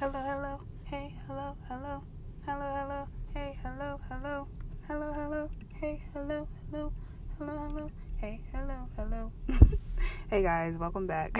hello, 0.00 0.18
hello, 0.24 0.60
hey, 0.84 1.14
hello, 1.26 1.54
hello, 1.68 2.02
hello, 2.46 2.74
hello, 2.74 3.08
hey, 3.34 3.58
hello, 3.62 4.00
hello, 4.08 4.48
hello, 4.88 5.12
hello, 5.12 5.50
hey, 5.78 6.02
hello, 6.14 6.48
hello, 6.70 6.90
hello, 7.36 7.62
hello, 7.68 7.90
hey, 8.16 8.40
hello, 8.50 8.88
hello. 8.96 9.32
hey 10.30 10.42
guys, 10.42 10.78
welcome 10.78 11.06
back. 11.06 11.36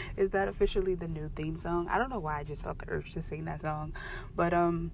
Is 0.16 0.30
that 0.30 0.48
officially 0.48 0.94
the 0.94 1.06
new 1.06 1.30
theme 1.36 1.58
song? 1.58 1.86
I 1.90 1.98
don't 1.98 2.08
know 2.08 2.18
why 2.18 2.38
I 2.38 2.44
just 2.44 2.62
felt 2.64 2.78
the 2.78 2.86
urge 2.88 3.10
to 3.10 3.20
sing 3.20 3.44
that 3.44 3.60
song, 3.60 3.92
but 4.34 4.54
um, 4.54 4.90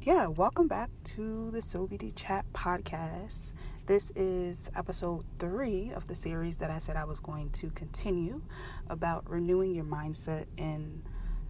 yeah, 0.00 0.26
welcome 0.26 0.66
back 0.66 0.90
to 1.04 1.52
the 1.52 1.58
SoBD 1.58 2.12
Chat 2.16 2.44
podcast. 2.52 3.52
This 3.86 4.10
is 4.16 4.68
episode 4.74 5.24
three 5.38 5.92
of 5.94 6.06
the 6.06 6.16
series 6.16 6.56
that 6.56 6.72
I 6.72 6.80
said 6.80 6.96
I 6.96 7.04
was 7.04 7.20
going 7.20 7.50
to 7.50 7.70
continue 7.70 8.42
about 8.90 9.30
renewing 9.30 9.76
your 9.76 9.84
mindset 9.84 10.46
and 10.58 11.04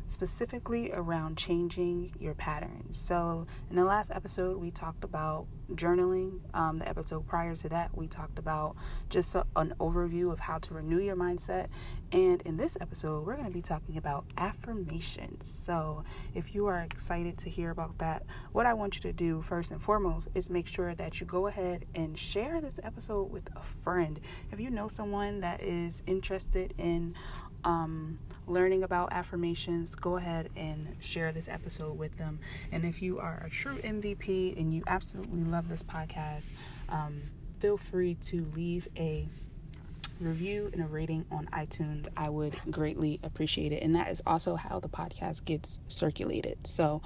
specifically 0.09 0.93
around 0.93 1.37
changing 1.37 2.13
your 2.19 2.35
patterns. 2.35 2.99
So, 2.99 3.47
in 3.71 3.77
the 3.77 3.85
last 3.85 4.11
episode, 4.11 4.59
we 4.59 4.71
talked 4.71 5.05
about 5.05 5.47
journaling. 5.73 6.41
Um, 6.55 6.79
the 6.79 6.89
episode 6.89 7.27
prior 7.27 7.55
to 7.57 7.69
that, 7.71 7.97
we 7.97 8.07
talked 8.07 8.39
about 8.39 8.77
just 9.11 9.35
a, 9.35 9.45
an 9.57 9.75
overview 9.81 10.33
of 10.33 10.39
how 10.39 10.59
to 10.59 10.75
renew 10.75 11.01
your 11.01 11.17
mindset. 11.17 11.69
And 12.13 12.41
in 12.43 12.57
this 12.57 12.79
episode, 12.81 13.27
we're 13.27 13.35
going 13.35 13.49
to 13.49 13.53
be 13.53 13.63
talking 13.63 13.97
about 13.97 14.27
affirmations. 14.37 15.47
So, 15.47 16.05
if 16.35 16.55
you 16.55 16.67
are 16.67 16.81
excited 16.81 17.37
to 17.39 17.51
hear 17.51 17.71
about 17.71 17.99
that, 17.99 18.25
what 18.53 18.67
I 18.67 18.75
want 18.75 18.97
you 18.97 19.03
to 19.03 19.13
do 19.13 19.43
first 19.43 19.73
and 19.73 19.83
foremost 19.83 20.29
is 20.35 20.51
make 20.51 20.67
sure 20.67 20.95
that 20.95 21.21
you 21.21 21.27
go 21.27 21.49
ahead 21.49 21.85
and 21.95 22.17
share 22.17 22.61
this 22.61 22.79
episode 22.85 23.31
with 23.31 23.49
a 23.57 23.63
friend. 23.63 24.21
If 24.53 24.61
you 24.61 24.71
know 24.71 24.89
someone 24.89 25.41
that 25.41 25.63
is 25.63 26.03
interested 26.07 26.75
in 26.79 27.15
um, 27.65 28.19
learning 28.47 28.83
about 28.83 29.13
affirmations, 29.13 29.95
go 29.95 30.17
ahead 30.17 30.51
and 30.57 30.97
share 31.01 31.33
this 31.33 31.49
episode 31.49 31.99
with 31.99 32.17
them. 32.17 32.39
And 32.73 32.85
if 32.85 33.03
you 33.03 33.19
are 33.19 33.43
a 33.45 33.51
true 33.51 33.79
MVP 33.79 34.59
and 34.59 34.73
you 34.73 34.83
absolutely 34.87 35.43
love 35.43 35.69
this 35.69 35.83
podcast, 35.83 36.53
um, 36.89 37.23
feel 37.59 37.77
free 37.77 38.15
to 38.23 38.47
leave 38.55 38.89
a 38.97 39.27
review 40.21 40.71
and 40.73 40.83
a 40.83 40.87
rating 40.87 41.27
on 41.31 41.47
iTunes. 41.47 42.07
I 42.17 42.29
would 42.29 42.55
greatly 42.71 43.21
appreciate 43.23 43.73
it. 43.73 43.83
And 43.83 43.95
that 43.97 44.11
is 44.11 44.23
also 44.27 44.57
how 44.57 44.81
the 44.81 44.89
podcast 44.89 45.45
gets 45.45 45.81
circulated. 45.89 46.67
So, 46.67 47.03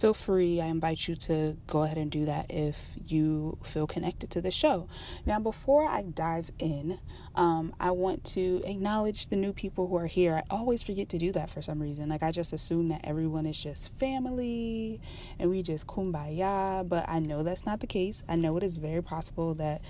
feel 0.00 0.14
free. 0.14 0.62
I 0.62 0.66
invite 0.66 1.06
you 1.06 1.14
to 1.14 1.58
go 1.66 1.82
ahead 1.82 1.98
and 1.98 2.10
do 2.10 2.24
that 2.24 2.46
if 2.48 2.96
you 3.06 3.58
feel 3.62 3.86
connected 3.86 4.30
to 4.30 4.40
the 4.40 4.50
show. 4.50 4.88
Now, 5.26 5.38
before 5.38 5.86
I 5.86 6.00
dive 6.00 6.50
in, 6.58 6.98
um, 7.34 7.74
I 7.78 7.90
want 7.90 8.24
to 8.36 8.62
acknowledge 8.64 9.26
the 9.26 9.36
new 9.36 9.52
people 9.52 9.88
who 9.88 9.96
are 9.96 10.06
here. 10.06 10.36
I 10.36 10.42
always 10.54 10.82
forget 10.82 11.10
to 11.10 11.18
do 11.18 11.32
that 11.32 11.50
for 11.50 11.60
some 11.60 11.82
reason. 11.82 12.08
Like, 12.08 12.22
I 12.22 12.32
just 12.32 12.54
assume 12.54 12.88
that 12.88 13.02
everyone 13.04 13.44
is 13.44 13.62
just 13.62 13.92
family 13.98 15.02
and 15.38 15.50
we 15.50 15.62
just 15.62 15.86
kumbaya, 15.86 16.88
but 16.88 17.06
I 17.06 17.18
know 17.18 17.42
that's 17.42 17.66
not 17.66 17.80
the 17.80 17.86
case. 17.86 18.22
I 18.26 18.36
know 18.36 18.56
it 18.56 18.62
is 18.62 18.76
very 18.76 19.02
possible 19.02 19.52
that 19.54 19.82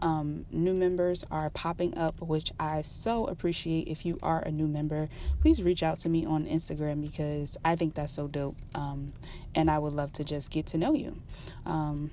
um, 0.00 0.46
new 0.50 0.74
members 0.74 1.24
are 1.30 1.50
popping 1.50 1.96
up, 1.96 2.20
which 2.20 2.52
I 2.58 2.82
so 2.82 3.26
appreciate. 3.26 3.88
If 3.88 4.04
you 4.04 4.18
are 4.22 4.40
a 4.40 4.50
new 4.50 4.66
member, 4.66 5.08
please 5.40 5.62
reach 5.62 5.82
out 5.82 5.98
to 6.00 6.08
me 6.08 6.26
on 6.26 6.46
Instagram 6.46 7.00
because 7.00 7.56
I 7.64 7.76
think 7.76 7.94
that's 7.94 8.12
so 8.12 8.28
dope. 8.28 8.56
Um, 8.74 9.12
and 9.54 9.70
I 9.70 9.78
would 9.78 9.92
love 9.92 10.12
to 10.14 10.24
just 10.24 10.50
get 10.50 10.66
to 10.66 10.78
know 10.78 10.92
you. 10.94 11.16
Um, 11.64 12.10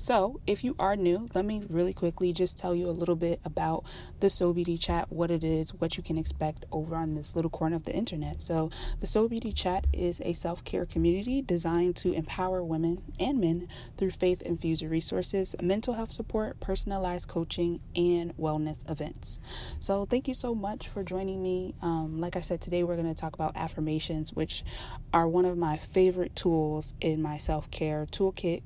so, 0.00 0.40
if 0.46 0.64
you 0.64 0.74
are 0.78 0.96
new, 0.96 1.28
let 1.34 1.44
me 1.44 1.62
really 1.68 1.92
quickly 1.92 2.32
just 2.32 2.56
tell 2.56 2.74
you 2.74 2.88
a 2.88 2.90
little 2.90 3.16
bit 3.16 3.38
about 3.44 3.84
the 4.20 4.28
SoBD 4.28 4.80
chat, 4.80 5.12
what 5.12 5.30
it 5.30 5.44
is, 5.44 5.74
what 5.74 5.98
you 5.98 6.02
can 6.02 6.16
expect 6.16 6.64
over 6.72 6.96
on 6.96 7.16
this 7.16 7.36
little 7.36 7.50
corner 7.50 7.76
of 7.76 7.84
the 7.84 7.92
internet. 7.92 8.40
So, 8.40 8.70
the 9.00 9.06
SoBD 9.06 9.54
chat 9.54 9.86
is 9.92 10.22
a 10.24 10.32
self 10.32 10.64
care 10.64 10.86
community 10.86 11.42
designed 11.42 11.96
to 11.96 12.14
empower 12.14 12.64
women 12.64 13.02
and 13.20 13.40
men 13.40 13.68
through 13.98 14.12
faith 14.12 14.40
infused 14.40 14.82
resources, 14.82 15.54
mental 15.60 15.92
health 15.92 16.12
support, 16.12 16.60
personalized 16.60 17.28
coaching, 17.28 17.80
and 17.94 18.34
wellness 18.38 18.90
events. 18.90 19.38
So, 19.80 20.06
thank 20.06 20.26
you 20.26 20.34
so 20.34 20.54
much 20.54 20.88
for 20.88 21.04
joining 21.04 21.42
me. 21.42 21.74
Um, 21.82 22.22
like 22.22 22.36
I 22.36 22.40
said, 22.40 22.62
today 22.62 22.84
we're 22.84 22.96
going 22.96 23.14
to 23.14 23.20
talk 23.20 23.34
about 23.34 23.54
affirmations, 23.54 24.32
which 24.32 24.64
are 25.12 25.28
one 25.28 25.44
of 25.44 25.58
my 25.58 25.76
favorite 25.76 26.34
tools 26.34 26.94
in 27.02 27.20
my 27.20 27.36
self 27.36 27.70
care 27.70 28.06
toolkit. 28.10 28.62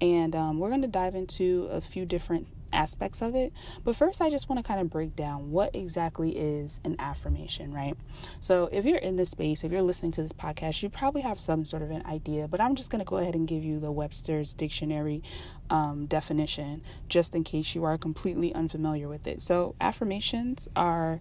And 0.00 0.36
um, 0.36 0.58
we're 0.58 0.68
going 0.68 0.82
to 0.82 0.88
dive 0.88 1.14
into 1.14 1.68
a 1.70 1.80
few 1.80 2.04
different 2.04 2.48
aspects 2.72 3.22
of 3.22 3.34
it. 3.34 3.52
But 3.84 3.96
first, 3.96 4.20
I 4.20 4.30
just 4.30 4.48
want 4.48 4.62
to 4.62 4.66
kind 4.66 4.80
of 4.80 4.90
break 4.90 5.16
down 5.16 5.50
what 5.50 5.74
exactly 5.74 6.36
is 6.36 6.80
an 6.84 6.96
affirmation, 6.98 7.72
right? 7.72 7.96
So, 8.40 8.68
if 8.70 8.84
you're 8.84 8.98
in 8.98 9.16
this 9.16 9.30
space, 9.30 9.64
if 9.64 9.72
you're 9.72 9.82
listening 9.82 10.12
to 10.12 10.22
this 10.22 10.32
podcast, 10.32 10.82
you 10.82 10.88
probably 10.88 11.22
have 11.22 11.40
some 11.40 11.64
sort 11.64 11.82
of 11.82 11.90
an 11.90 12.04
idea, 12.06 12.46
but 12.46 12.60
I'm 12.60 12.74
just 12.74 12.90
going 12.90 13.00
to 13.00 13.08
go 13.08 13.16
ahead 13.16 13.34
and 13.34 13.48
give 13.48 13.64
you 13.64 13.80
the 13.80 13.90
Webster's 13.90 14.54
Dictionary 14.54 15.22
um, 15.70 16.06
definition 16.06 16.82
just 17.08 17.34
in 17.34 17.44
case 17.44 17.74
you 17.74 17.84
are 17.84 17.96
completely 17.96 18.54
unfamiliar 18.54 19.08
with 19.08 19.26
it. 19.26 19.40
So, 19.40 19.74
affirmations 19.80 20.68
are 20.76 21.20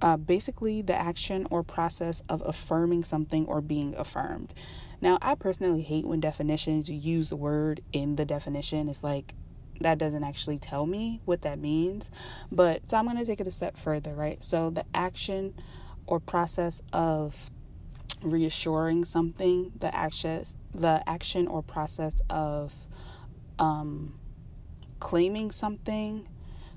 uh, 0.00 0.16
basically 0.16 0.82
the 0.82 0.94
action 0.94 1.46
or 1.50 1.62
process 1.62 2.22
of 2.28 2.42
affirming 2.44 3.04
something 3.04 3.46
or 3.46 3.60
being 3.60 3.94
affirmed. 3.96 4.52
Now, 5.02 5.18
I 5.20 5.34
personally 5.34 5.82
hate 5.82 6.06
when 6.06 6.20
definitions 6.20 6.88
use 6.88 7.28
the 7.28 7.36
word 7.36 7.82
in 7.92 8.16
the 8.16 8.24
definition. 8.24 8.88
It's 8.88 9.02
like 9.02 9.34
that 9.80 9.98
doesn't 9.98 10.22
actually 10.22 10.58
tell 10.58 10.86
me 10.86 11.20
what 11.24 11.42
that 11.42 11.58
means. 11.58 12.10
But 12.50 12.88
so 12.88 12.96
I'm 12.96 13.04
going 13.04 13.18
to 13.18 13.24
take 13.24 13.40
it 13.40 13.46
a 13.48 13.50
step 13.50 13.76
further, 13.76 14.14
right? 14.14 14.42
So 14.44 14.70
the 14.70 14.84
action 14.94 15.54
or 16.06 16.20
process 16.20 16.82
of 16.92 17.50
reassuring 18.22 19.04
something, 19.04 19.72
the 19.78 19.94
action 19.94 20.44
the 20.74 21.02
action 21.06 21.48
or 21.48 21.62
process 21.62 22.16
of 22.30 22.72
um 23.58 24.14
claiming 25.00 25.50
something, 25.50 26.28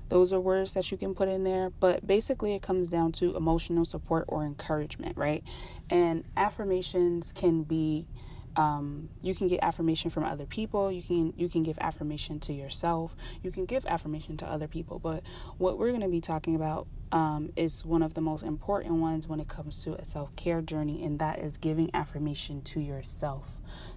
those 0.08 0.32
are 0.32 0.40
words 0.40 0.74
that 0.74 0.90
you 0.90 0.96
can 0.96 1.14
put 1.14 1.28
in 1.28 1.44
there, 1.44 1.70
but 1.80 2.06
basically 2.06 2.54
it 2.54 2.62
comes 2.62 2.88
down 2.88 3.12
to 3.12 3.36
emotional 3.36 3.84
support 3.84 4.24
or 4.28 4.44
encouragement, 4.44 5.16
right? 5.16 5.42
And 5.90 6.24
affirmations 6.36 7.32
can 7.32 7.62
be 7.62 8.08
um, 8.56 9.10
you 9.22 9.34
can 9.34 9.48
get 9.48 9.60
affirmation 9.62 10.10
from 10.10 10.24
other 10.24 10.46
people. 10.46 10.90
You 10.90 11.02
can 11.02 11.34
you 11.36 11.48
can 11.48 11.62
give 11.62 11.78
affirmation 11.80 12.40
to 12.40 12.52
yourself. 12.52 13.14
You 13.42 13.50
can 13.50 13.66
give 13.66 13.84
affirmation 13.86 14.36
to 14.38 14.46
other 14.46 14.66
people. 14.66 14.98
But 14.98 15.22
what 15.58 15.78
we're 15.78 15.90
going 15.90 16.00
to 16.00 16.08
be 16.08 16.20
talking 16.20 16.54
about 16.54 16.86
um, 17.12 17.52
is 17.54 17.84
one 17.84 18.02
of 18.02 18.14
the 18.14 18.20
most 18.20 18.42
important 18.42 18.94
ones 18.94 19.28
when 19.28 19.40
it 19.40 19.48
comes 19.48 19.84
to 19.84 19.94
a 19.94 20.04
self-care 20.04 20.60
journey 20.60 21.04
and 21.04 21.18
that 21.18 21.38
is 21.38 21.56
giving 21.56 21.90
affirmation 21.94 22.62
to 22.62 22.80
yourself. 22.80 23.46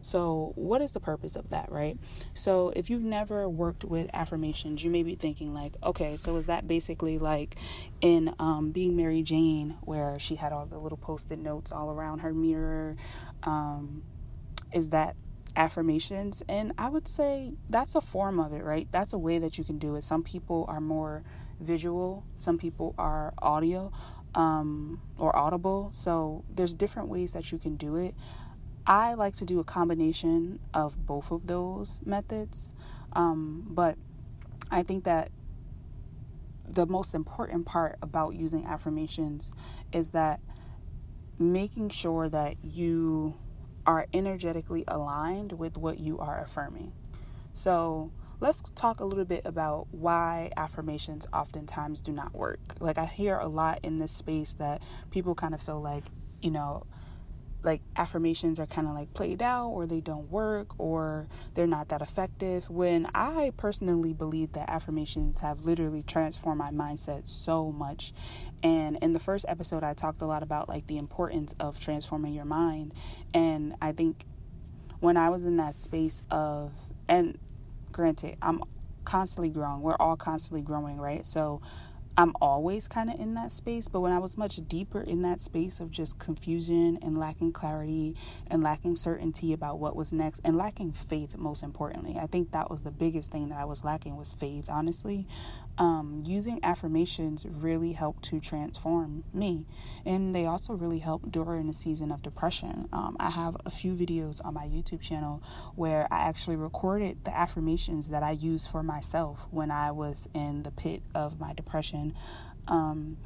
So 0.01 0.51
what 0.55 0.81
is 0.81 0.91
the 0.91 0.99
purpose 0.99 1.35
of 1.35 1.49
that 1.49 1.71
right? 1.71 1.97
So 2.33 2.71
if 2.75 2.89
you've 2.89 3.03
never 3.03 3.49
worked 3.49 3.83
with 3.83 4.09
affirmations 4.13 4.83
you 4.83 4.91
may 4.91 5.03
be 5.03 5.15
thinking 5.15 5.53
like 5.53 5.75
okay 5.83 6.17
so 6.17 6.35
is 6.37 6.47
that 6.47 6.67
basically 6.67 7.17
like 7.17 7.55
in 8.01 8.33
um, 8.39 8.71
being 8.71 8.95
mary 8.95 9.21
jane 9.23 9.77
where 9.81 10.17
she 10.19 10.35
had 10.35 10.51
all 10.51 10.65
the 10.65 10.77
little 10.77 10.97
post-it 10.97 11.39
notes 11.39 11.71
all 11.71 11.91
around 11.91 12.19
her 12.19 12.33
mirror 12.33 12.95
um, 13.43 14.03
is 14.73 14.89
that 14.89 15.15
affirmations 15.55 16.43
and 16.47 16.71
i 16.77 16.87
would 16.87 17.07
say 17.07 17.53
that's 17.69 17.95
a 17.95 18.01
form 18.01 18.39
of 18.39 18.53
it 18.53 18.63
right? 18.63 18.87
That's 18.91 19.13
a 19.13 19.17
way 19.17 19.39
that 19.39 19.57
you 19.57 19.63
can 19.63 19.77
do 19.77 19.95
it. 19.95 20.03
Some 20.03 20.23
people 20.23 20.65
are 20.67 20.79
more 20.79 21.23
visual 21.59 22.23
some 22.37 22.57
people 22.57 22.95
are 22.97 23.33
audio 23.41 23.91
um, 24.35 25.01
or 25.17 25.35
audible 25.35 25.89
so 25.91 26.43
there's 26.53 26.73
different 26.73 27.09
ways 27.09 27.33
that 27.33 27.51
you 27.51 27.57
can 27.57 27.75
do 27.75 27.95
it. 27.97 28.15
I 28.85 29.13
like 29.15 29.35
to 29.37 29.45
do 29.45 29.59
a 29.59 29.63
combination 29.63 30.59
of 30.73 31.05
both 31.05 31.31
of 31.31 31.47
those 31.47 32.01
methods 32.05 32.73
um, 33.13 33.65
but 33.69 33.97
i 34.71 34.83
think 34.83 35.03
that 35.03 35.31
the 36.67 36.85
most 36.85 37.15
important 37.15 37.65
part 37.65 37.97
about 38.01 38.35
using 38.35 38.65
affirmations 38.65 39.51
is 39.91 40.11
that 40.11 40.39
making 41.39 41.89
sure 41.89 42.29
that 42.29 42.55
you 42.63 43.35
are 43.85 44.07
energetically 44.13 44.83
aligned 44.87 45.53
with 45.53 45.77
what 45.77 45.99
you 45.99 46.19
are 46.19 46.41
affirming. 46.41 46.93
So, 47.53 48.11
let's 48.39 48.61
talk 48.75 48.99
a 48.99 49.05
little 49.05 49.25
bit 49.25 49.41
about 49.45 49.87
why 49.91 50.51
affirmations 50.55 51.27
oftentimes 51.33 52.01
do 52.01 52.11
not 52.11 52.33
work. 52.33 52.59
Like, 52.79 52.97
I 52.97 53.05
hear 53.05 53.37
a 53.37 53.47
lot 53.47 53.79
in 53.83 53.99
this 53.99 54.11
space 54.11 54.53
that 54.55 54.81
people 55.11 55.35
kind 55.35 55.53
of 55.53 55.61
feel 55.61 55.81
like, 55.81 56.05
you 56.41 56.51
know, 56.51 56.85
like 57.63 57.81
affirmations 57.95 58.59
are 58.59 58.65
kind 58.65 58.87
of 58.87 58.93
like 58.93 59.13
played 59.13 59.41
out 59.41 59.69
or 59.69 59.85
they 59.85 59.99
don't 59.99 60.29
work 60.31 60.79
or 60.79 61.27
they're 61.53 61.67
not 61.67 61.89
that 61.89 62.01
effective. 62.01 62.69
When 62.69 63.07
i 63.13 63.51
personally 63.57 64.13
believe 64.13 64.53
that 64.53 64.69
affirmations 64.69 65.39
have 65.39 65.65
literally 65.65 66.03
transformed 66.03 66.59
my 66.59 66.71
mindset 66.71 67.27
so 67.27 67.71
much. 67.71 68.13
And 68.63 68.97
in 69.01 69.13
the 69.13 69.19
first 69.19 69.45
episode 69.47 69.83
i 69.83 69.93
talked 69.93 70.21
a 70.21 70.25
lot 70.25 70.43
about 70.43 70.69
like 70.69 70.87
the 70.87 70.97
importance 70.97 71.53
of 71.59 71.79
transforming 71.79 72.33
your 72.33 72.45
mind. 72.45 72.93
And 73.33 73.75
i 73.81 73.91
think 73.91 74.25
when 74.99 75.17
i 75.17 75.29
was 75.29 75.45
in 75.45 75.57
that 75.57 75.75
space 75.75 76.23
of 76.31 76.71
and 77.07 77.37
granted 77.91 78.37
i'm 78.41 78.63
constantly 79.09 79.49
growing. 79.49 79.81
We're 79.81 79.95
all 79.95 80.15
constantly 80.15 80.61
growing 80.61 80.97
right? 80.97 81.25
So 81.25 81.61
I'm 82.17 82.33
always 82.41 82.87
kind 82.87 83.09
of 83.09 83.19
in 83.19 83.33
that 83.35 83.49
space, 83.49 83.87
but 83.87 84.01
when 84.01 84.11
I 84.11 84.19
was 84.19 84.37
much 84.37 84.59
deeper 84.67 85.01
in 85.01 85.21
that 85.21 85.39
space 85.39 85.79
of 85.79 85.89
just 85.89 86.19
confusion 86.19 86.99
and 87.01 87.17
lacking 87.17 87.53
clarity 87.53 88.15
and 88.47 88.61
lacking 88.61 88.97
certainty 88.97 89.53
about 89.53 89.79
what 89.79 89.95
was 89.95 90.11
next 90.11 90.41
and 90.43 90.57
lacking 90.57 90.91
faith, 90.91 91.37
most 91.37 91.63
importantly, 91.63 92.17
I 92.19 92.27
think 92.27 92.51
that 92.51 92.69
was 92.69 92.81
the 92.81 92.91
biggest 92.91 93.31
thing 93.31 93.49
that 93.49 93.57
I 93.57 93.65
was 93.65 93.85
lacking 93.85 94.17
was 94.17 94.33
faith, 94.33 94.65
honestly. 94.69 95.27
Um, 95.79 96.23
using 96.25 96.59
affirmations 96.61 97.45
really 97.49 97.93
helped 97.93 98.23
to 98.25 98.39
transform 98.39 99.23
me, 99.33 99.65
and 100.05 100.35
they 100.35 100.45
also 100.45 100.73
really 100.73 100.99
helped 100.99 101.31
during 101.31 101.69
a 101.69 101.73
season 101.73 102.11
of 102.11 102.21
depression. 102.21 102.89
Um, 102.91 103.15
I 103.17 103.29
have 103.29 103.55
a 103.65 103.71
few 103.71 103.93
videos 103.93 104.43
on 104.43 104.53
my 104.53 104.65
YouTube 104.65 104.99
channel 104.99 105.41
where 105.75 106.05
I 106.11 106.27
actually 106.27 106.57
recorded 106.57 107.23
the 107.23 107.35
affirmations 107.35 108.09
that 108.09 108.23
I 108.23 108.31
used 108.31 108.69
for 108.69 108.83
myself 108.83 109.47
when 109.51 109.71
I 109.71 109.91
was 109.91 110.27
in 110.33 110.63
the 110.63 110.71
pit 110.71 111.01
of 111.15 111.39
my 111.39 111.53
depression 111.53 112.13
um, 112.69 113.17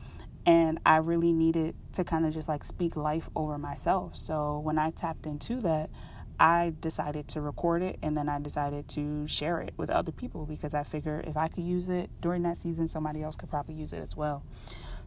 and 0.45 0.79
I 0.85 0.97
really 0.97 1.31
needed 1.31 1.75
to 1.93 2.03
kind 2.03 2.25
of 2.25 2.33
just 2.33 2.47
like 2.47 2.63
speak 2.63 2.95
life 2.95 3.29
over 3.35 3.57
myself. 3.57 4.15
So 4.15 4.59
when 4.59 4.77
I 4.77 4.89
tapped 4.89 5.25
into 5.25 5.59
that, 5.61 5.89
I 6.39 6.73
decided 6.81 7.27
to 7.29 7.41
record 7.41 7.81
it 7.81 7.99
and 8.01 8.17
then 8.17 8.27
I 8.27 8.39
decided 8.39 8.87
to 8.89 9.27
share 9.27 9.61
it 9.61 9.73
with 9.77 9.89
other 9.89 10.11
people 10.11 10.45
because 10.45 10.73
I 10.73 10.83
figure 10.83 11.23
if 11.25 11.37
I 11.37 11.47
could 11.47 11.63
use 11.63 11.89
it 11.89 12.09
during 12.21 12.43
that 12.43 12.57
season, 12.57 12.87
somebody 12.87 13.21
else 13.21 13.35
could 13.35 13.49
probably 13.49 13.75
use 13.75 13.93
it 13.93 14.01
as 14.01 14.15
well. 14.15 14.43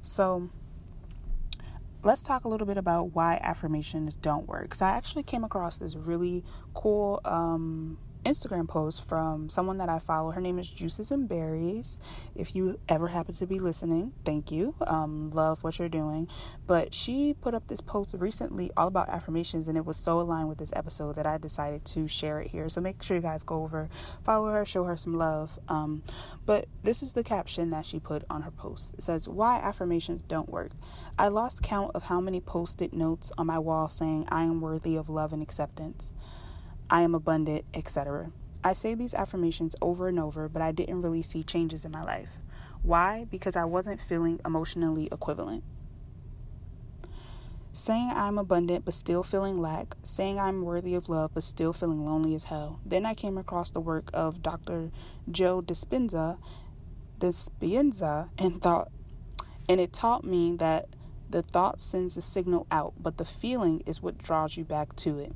So 0.02 0.48
let's 2.02 2.22
talk 2.22 2.44
a 2.44 2.48
little 2.48 2.66
bit 2.66 2.78
about 2.78 3.14
why 3.14 3.40
affirmations 3.42 4.16
don't 4.16 4.46
work. 4.46 4.74
So 4.74 4.86
I 4.86 4.90
actually 4.90 5.24
came 5.24 5.44
across 5.44 5.78
this 5.78 5.96
really 5.96 6.44
cool 6.74 7.20
um, 7.24 7.98
Instagram 8.26 8.66
post 8.66 9.08
from 9.08 9.48
someone 9.48 9.78
that 9.78 9.88
I 9.88 10.00
follow. 10.00 10.32
Her 10.32 10.40
name 10.40 10.58
is 10.58 10.68
Juices 10.68 11.12
and 11.12 11.28
Berries. 11.28 11.98
If 12.34 12.56
you 12.56 12.80
ever 12.88 13.08
happen 13.08 13.34
to 13.34 13.46
be 13.46 13.60
listening, 13.60 14.12
thank 14.24 14.50
you. 14.50 14.74
Um, 14.80 15.30
love 15.30 15.62
what 15.62 15.78
you're 15.78 15.88
doing. 15.88 16.26
But 16.66 16.92
she 16.92 17.34
put 17.34 17.54
up 17.54 17.68
this 17.68 17.80
post 17.80 18.14
recently 18.18 18.72
all 18.76 18.88
about 18.88 19.08
affirmations, 19.08 19.68
and 19.68 19.78
it 19.78 19.86
was 19.86 19.96
so 19.96 20.20
aligned 20.20 20.48
with 20.48 20.58
this 20.58 20.72
episode 20.74 21.14
that 21.14 21.26
I 21.26 21.38
decided 21.38 21.84
to 21.86 22.08
share 22.08 22.40
it 22.40 22.48
here. 22.48 22.68
So 22.68 22.80
make 22.80 23.00
sure 23.00 23.16
you 23.16 23.22
guys 23.22 23.44
go 23.44 23.62
over, 23.62 23.88
follow 24.24 24.50
her, 24.50 24.64
show 24.64 24.84
her 24.84 24.96
some 24.96 25.14
love. 25.14 25.58
Um, 25.68 26.02
but 26.44 26.66
this 26.82 27.02
is 27.02 27.12
the 27.12 27.22
caption 27.22 27.70
that 27.70 27.86
she 27.86 28.00
put 28.00 28.24
on 28.28 28.42
her 28.42 28.50
post. 28.50 28.94
It 28.94 29.02
says, 29.02 29.28
Why 29.28 29.58
affirmations 29.58 30.22
don't 30.22 30.48
work. 30.48 30.72
I 31.16 31.28
lost 31.28 31.62
count 31.62 31.92
of 31.94 32.04
how 32.04 32.20
many 32.20 32.40
post 32.40 32.82
it 32.82 32.92
notes 32.92 33.30
on 33.38 33.46
my 33.46 33.60
wall 33.60 33.86
saying 33.88 34.26
I 34.30 34.42
am 34.42 34.60
worthy 34.60 34.96
of 34.96 35.08
love 35.08 35.32
and 35.32 35.42
acceptance. 35.42 36.12
I 36.88 37.02
am 37.02 37.14
abundant, 37.14 37.64
etc. 37.74 38.30
I 38.62 38.72
say 38.72 38.94
these 38.94 39.14
affirmations 39.14 39.74
over 39.82 40.08
and 40.08 40.18
over, 40.18 40.48
but 40.48 40.62
I 40.62 40.72
didn't 40.72 41.02
really 41.02 41.22
see 41.22 41.42
changes 41.42 41.84
in 41.84 41.92
my 41.92 42.02
life. 42.02 42.38
Why? 42.82 43.26
Because 43.30 43.56
I 43.56 43.64
wasn't 43.64 44.00
feeling 44.00 44.40
emotionally 44.44 45.08
equivalent. 45.10 45.64
Saying 47.72 48.10
I'm 48.14 48.38
abundant 48.38 48.84
but 48.84 48.94
still 48.94 49.22
feeling 49.22 49.58
lack, 49.58 49.96
saying 50.02 50.38
I'm 50.38 50.62
worthy 50.62 50.94
of 50.94 51.08
love 51.08 51.32
but 51.34 51.42
still 51.42 51.72
feeling 51.72 52.04
lonely 52.04 52.34
as 52.34 52.44
hell. 52.44 52.80
Then 52.86 53.04
I 53.04 53.14
came 53.14 53.36
across 53.36 53.70
the 53.70 53.80
work 53.80 54.08
of 54.14 54.42
Dr. 54.42 54.90
Joe 55.30 55.60
Dispenza, 55.60 56.38
Dispenza 57.18 58.30
and 58.38 58.62
thought 58.62 58.90
and 59.68 59.80
it 59.80 59.92
taught 59.92 60.24
me 60.24 60.54
that 60.56 60.86
the 61.28 61.42
thought 61.42 61.80
sends 61.80 62.16
a 62.16 62.22
signal 62.22 62.66
out, 62.70 62.94
but 63.00 63.18
the 63.18 63.24
feeling 63.24 63.82
is 63.84 64.00
what 64.00 64.16
draws 64.16 64.56
you 64.56 64.64
back 64.64 64.94
to 64.96 65.18
it 65.18 65.32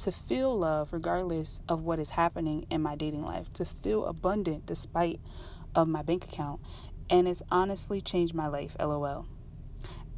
to 0.00 0.12
feel 0.12 0.58
love 0.58 0.92
regardless 0.92 1.60
of 1.68 1.82
what 1.82 1.98
is 1.98 2.10
happening 2.10 2.66
in 2.70 2.82
my 2.82 2.96
dating 2.96 3.24
life, 3.24 3.52
to 3.54 3.64
feel 3.64 4.06
abundant 4.06 4.66
despite 4.66 5.20
of 5.74 5.88
my 5.88 6.02
bank 6.02 6.24
account, 6.24 6.60
and 7.08 7.28
it's 7.28 7.42
honestly 7.50 8.00
changed 8.00 8.34
my 8.34 8.46
life, 8.46 8.76
lol. 8.78 9.26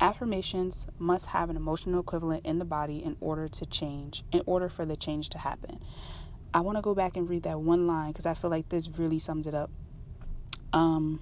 Affirmations 0.00 0.87
must 0.99 1.26
have 1.26 1.49
an 1.50 1.56
emotional 1.56 2.00
equivalent 2.00 2.44
in 2.44 2.58
the 2.58 2.64
body 2.64 2.99
in 3.05 3.17
order 3.20 3.49
to 3.49 3.67
change, 3.67 4.25
in 4.32 4.43
order 4.46 4.69
for 4.69 4.84
the 4.84 4.96
change 4.96 5.29
to 5.31 5.38
happen. 5.38 5.79
I 6.55 6.61
want 6.61 6.76
to 6.76 6.82
go 6.82 6.94
back 6.94 7.17
and 7.17 7.29
read 7.29 7.44
that 7.44 7.61
one 7.61 7.87
line 7.87 8.11
because 8.11 8.26
I 8.26 8.34
feel 8.34 8.50
like 8.50 8.69
this 8.69 8.88
really 8.88 9.19
sums 9.19 9.46
it 9.46 9.55
up. 9.55 9.70
Um, 10.73 11.20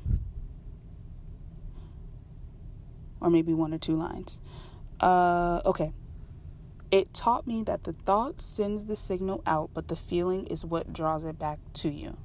or 3.20 3.30
maybe 3.30 3.52
one 3.52 3.74
or 3.74 3.78
two 3.78 3.96
lines. 3.96 4.40
Uh, 4.98 5.60
okay. 5.64 5.92
It 6.90 7.14
taught 7.14 7.46
me 7.46 7.62
that 7.62 7.84
the 7.84 7.92
thought 7.92 8.40
sends 8.40 8.86
the 8.86 8.96
signal 8.96 9.42
out, 9.46 9.70
but 9.72 9.86
the 9.86 9.96
feeling 9.96 10.46
is 10.46 10.64
what 10.64 10.92
draws 10.92 11.22
it 11.22 11.38
back 11.38 11.60
to 11.74 11.88
you. 11.88 12.16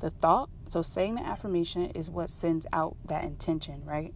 The 0.00 0.10
thought, 0.10 0.50
so 0.66 0.82
saying 0.82 1.14
the 1.14 1.26
affirmation 1.26 1.90
is 1.90 2.10
what 2.10 2.28
sends 2.28 2.66
out 2.72 2.96
that 3.06 3.24
intention, 3.24 3.82
right? 3.86 4.12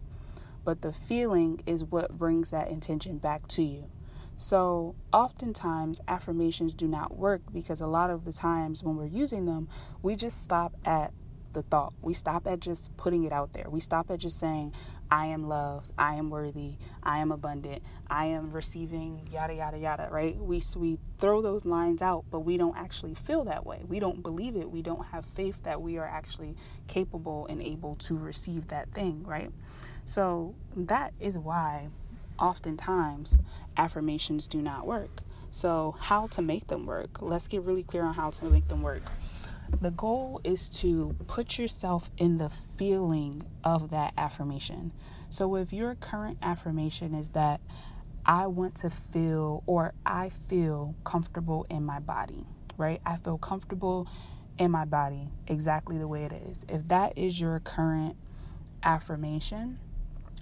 But 0.63 0.81
the 0.81 0.93
feeling 0.93 1.61
is 1.65 1.83
what 1.83 2.17
brings 2.17 2.51
that 2.51 2.69
intention 2.69 3.17
back 3.17 3.47
to 3.49 3.63
you. 3.63 3.89
So, 4.35 4.95
oftentimes, 5.11 6.01
affirmations 6.07 6.73
do 6.73 6.87
not 6.87 7.17
work 7.17 7.41
because 7.51 7.81
a 7.81 7.87
lot 7.87 8.09
of 8.09 8.25
the 8.25 8.33
times 8.33 8.83
when 8.83 8.95
we're 8.95 9.05
using 9.05 9.45
them, 9.45 9.67
we 10.01 10.15
just 10.15 10.41
stop 10.41 10.73
at 10.85 11.13
the 11.53 11.63
thought. 11.63 11.93
We 12.01 12.13
stop 12.13 12.47
at 12.47 12.59
just 12.59 12.95
putting 12.97 13.23
it 13.23 13.31
out 13.31 13.53
there. 13.53 13.69
We 13.69 13.79
stop 13.79 14.11
at 14.11 14.19
just 14.19 14.39
saying, 14.39 14.73
I 15.09 15.27
am 15.27 15.47
loved, 15.47 15.91
I 15.97 16.15
am 16.15 16.29
worthy, 16.29 16.77
I 17.03 17.19
am 17.19 17.31
abundant, 17.31 17.83
I 18.09 18.25
am 18.25 18.51
receiving, 18.51 19.27
yada, 19.31 19.53
yada, 19.53 19.77
yada, 19.77 20.07
right? 20.11 20.35
We, 20.35 20.61
we 20.75 20.97
throw 21.19 21.41
those 21.41 21.65
lines 21.65 22.01
out, 22.01 22.25
but 22.31 22.39
we 22.39 22.57
don't 22.57 22.75
actually 22.75 23.13
feel 23.13 23.43
that 23.45 23.65
way. 23.65 23.83
We 23.87 23.99
don't 23.99 24.23
believe 24.23 24.55
it. 24.55 24.71
We 24.71 24.81
don't 24.81 25.05
have 25.07 25.25
faith 25.25 25.61
that 25.63 25.81
we 25.81 25.97
are 25.97 26.07
actually 26.07 26.55
capable 26.87 27.45
and 27.47 27.61
able 27.61 27.95
to 27.97 28.17
receive 28.17 28.69
that 28.69 28.91
thing, 28.91 29.23
right? 29.23 29.51
So 30.05 30.55
that 30.75 31.13
is 31.19 31.37
why 31.37 31.89
oftentimes 32.39 33.37
affirmations 33.77 34.47
do 34.47 34.61
not 34.61 34.85
work. 34.85 35.21
So, 35.51 35.95
how 35.99 36.25
to 36.27 36.41
make 36.41 36.65
them 36.65 36.87
work? 36.87 37.21
Let's 37.21 37.47
get 37.47 37.61
really 37.61 37.83
clear 37.83 38.03
on 38.03 38.15
how 38.15 38.31
to 38.31 38.45
make 38.45 38.69
them 38.69 38.81
work 38.81 39.03
the 39.81 39.91
goal 39.91 40.39
is 40.43 40.69
to 40.69 41.15
put 41.27 41.57
yourself 41.57 42.09
in 42.17 42.37
the 42.37 42.49
feeling 42.49 43.43
of 43.63 43.89
that 43.89 44.13
affirmation. 44.17 44.91
So 45.29 45.55
if 45.55 45.73
your 45.73 45.95
current 45.95 46.37
affirmation 46.41 47.13
is 47.13 47.29
that 47.29 47.59
I 48.25 48.47
want 48.47 48.75
to 48.75 48.89
feel 48.89 49.63
or 49.65 49.93
I 50.05 50.29
feel 50.29 50.95
comfortable 51.03 51.65
in 51.69 51.83
my 51.83 51.99
body, 51.99 52.45
right? 52.77 53.01
I 53.05 53.17
feel 53.17 53.37
comfortable 53.37 54.07
in 54.57 54.71
my 54.71 54.85
body 54.85 55.29
exactly 55.47 55.97
the 55.97 56.07
way 56.07 56.23
it 56.23 56.31
is. 56.31 56.65
If 56.69 56.87
that 56.87 57.17
is 57.17 57.39
your 57.39 57.59
current 57.59 58.15
affirmation, 58.83 59.79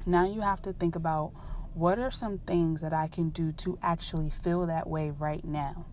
now 0.06 0.26
you 0.26 0.42
have 0.42 0.62
to 0.64 0.74
think 0.74 0.96
about 0.96 1.32
what 1.74 1.98
are 1.98 2.12
some 2.12 2.40
things 2.40 2.82
that 2.82 2.94
I 2.94 3.08
can 3.08 3.30
do 3.30 3.52
to 3.54 3.80
actually 3.82 4.30
feel 4.30 4.66
that 4.66 4.88
way 4.88 5.12
right 5.12 5.44
now 5.46 5.86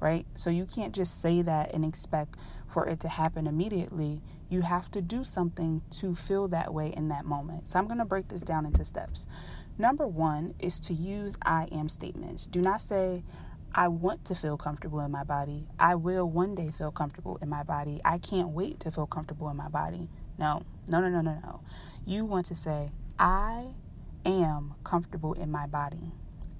right? 0.00 0.26
So 0.34 0.50
you 0.50 0.66
can't 0.66 0.94
just 0.94 1.20
say 1.20 1.42
that 1.42 1.74
and 1.74 1.84
expect 1.84 2.36
for 2.68 2.86
it 2.86 3.00
to 3.00 3.08
happen 3.08 3.46
immediately. 3.46 4.22
You 4.48 4.62
have 4.62 4.90
to 4.92 5.02
do 5.02 5.24
something 5.24 5.82
to 5.92 6.14
feel 6.14 6.48
that 6.48 6.72
way 6.72 6.92
in 6.96 7.08
that 7.08 7.24
moment. 7.24 7.68
So 7.68 7.78
I'm 7.78 7.86
going 7.86 7.98
to 7.98 8.04
break 8.04 8.28
this 8.28 8.42
down 8.42 8.66
into 8.66 8.84
steps. 8.84 9.26
Number 9.78 10.06
one 10.06 10.54
is 10.58 10.78
to 10.80 10.94
use 10.94 11.36
I 11.42 11.68
am 11.72 11.88
statements. 11.88 12.46
Do 12.46 12.60
not 12.60 12.80
say, 12.80 13.24
I 13.74 13.88
want 13.88 14.24
to 14.26 14.34
feel 14.34 14.56
comfortable 14.56 15.00
in 15.00 15.10
my 15.10 15.24
body. 15.24 15.66
I 15.78 15.96
will 15.96 16.28
one 16.28 16.54
day 16.54 16.70
feel 16.70 16.90
comfortable 16.90 17.38
in 17.42 17.48
my 17.50 17.62
body. 17.62 18.00
I 18.04 18.18
can't 18.18 18.48
wait 18.48 18.80
to 18.80 18.90
feel 18.90 19.06
comfortable 19.06 19.50
in 19.50 19.56
my 19.56 19.68
body. 19.68 20.08
No, 20.38 20.62
no, 20.88 21.00
no, 21.00 21.08
no, 21.10 21.20
no, 21.20 21.38
no. 21.42 21.60
You 22.06 22.24
want 22.24 22.46
to 22.46 22.54
say, 22.54 22.90
I 23.18 23.66
am 24.24 24.74
comfortable 24.82 25.34
in 25.34 25.50
my 25.50 25.66
body. 25.66 26.12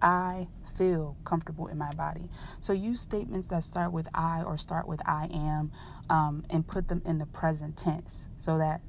I 0.02 0.48
feel 0.76 1.16
comfortable 1.24 1.66
in 1.68 1.78
my 1.78 1.92
body. 1.94 2.28
So 2.60 2.72
use 2.72 3.00
statements 3.00 3.48
that 3.48 3.64
start 3.64 3.92
with 3.92 4.08
I 4.14 4.42
or 4.42 4.56
start 4.58 4.86
with 4.88 5.00
I 5.06 5.28
am 5.32 5.72
um, 6.10 6.44
and 6.50 6.66
put 6.66 6.88
them 6.88 7.02
in 7.04 7.18
the 7.18 7.26
present 7.26 7.76
tense 7.76 8.28
so 8.38 8.58
that 8.58 8.80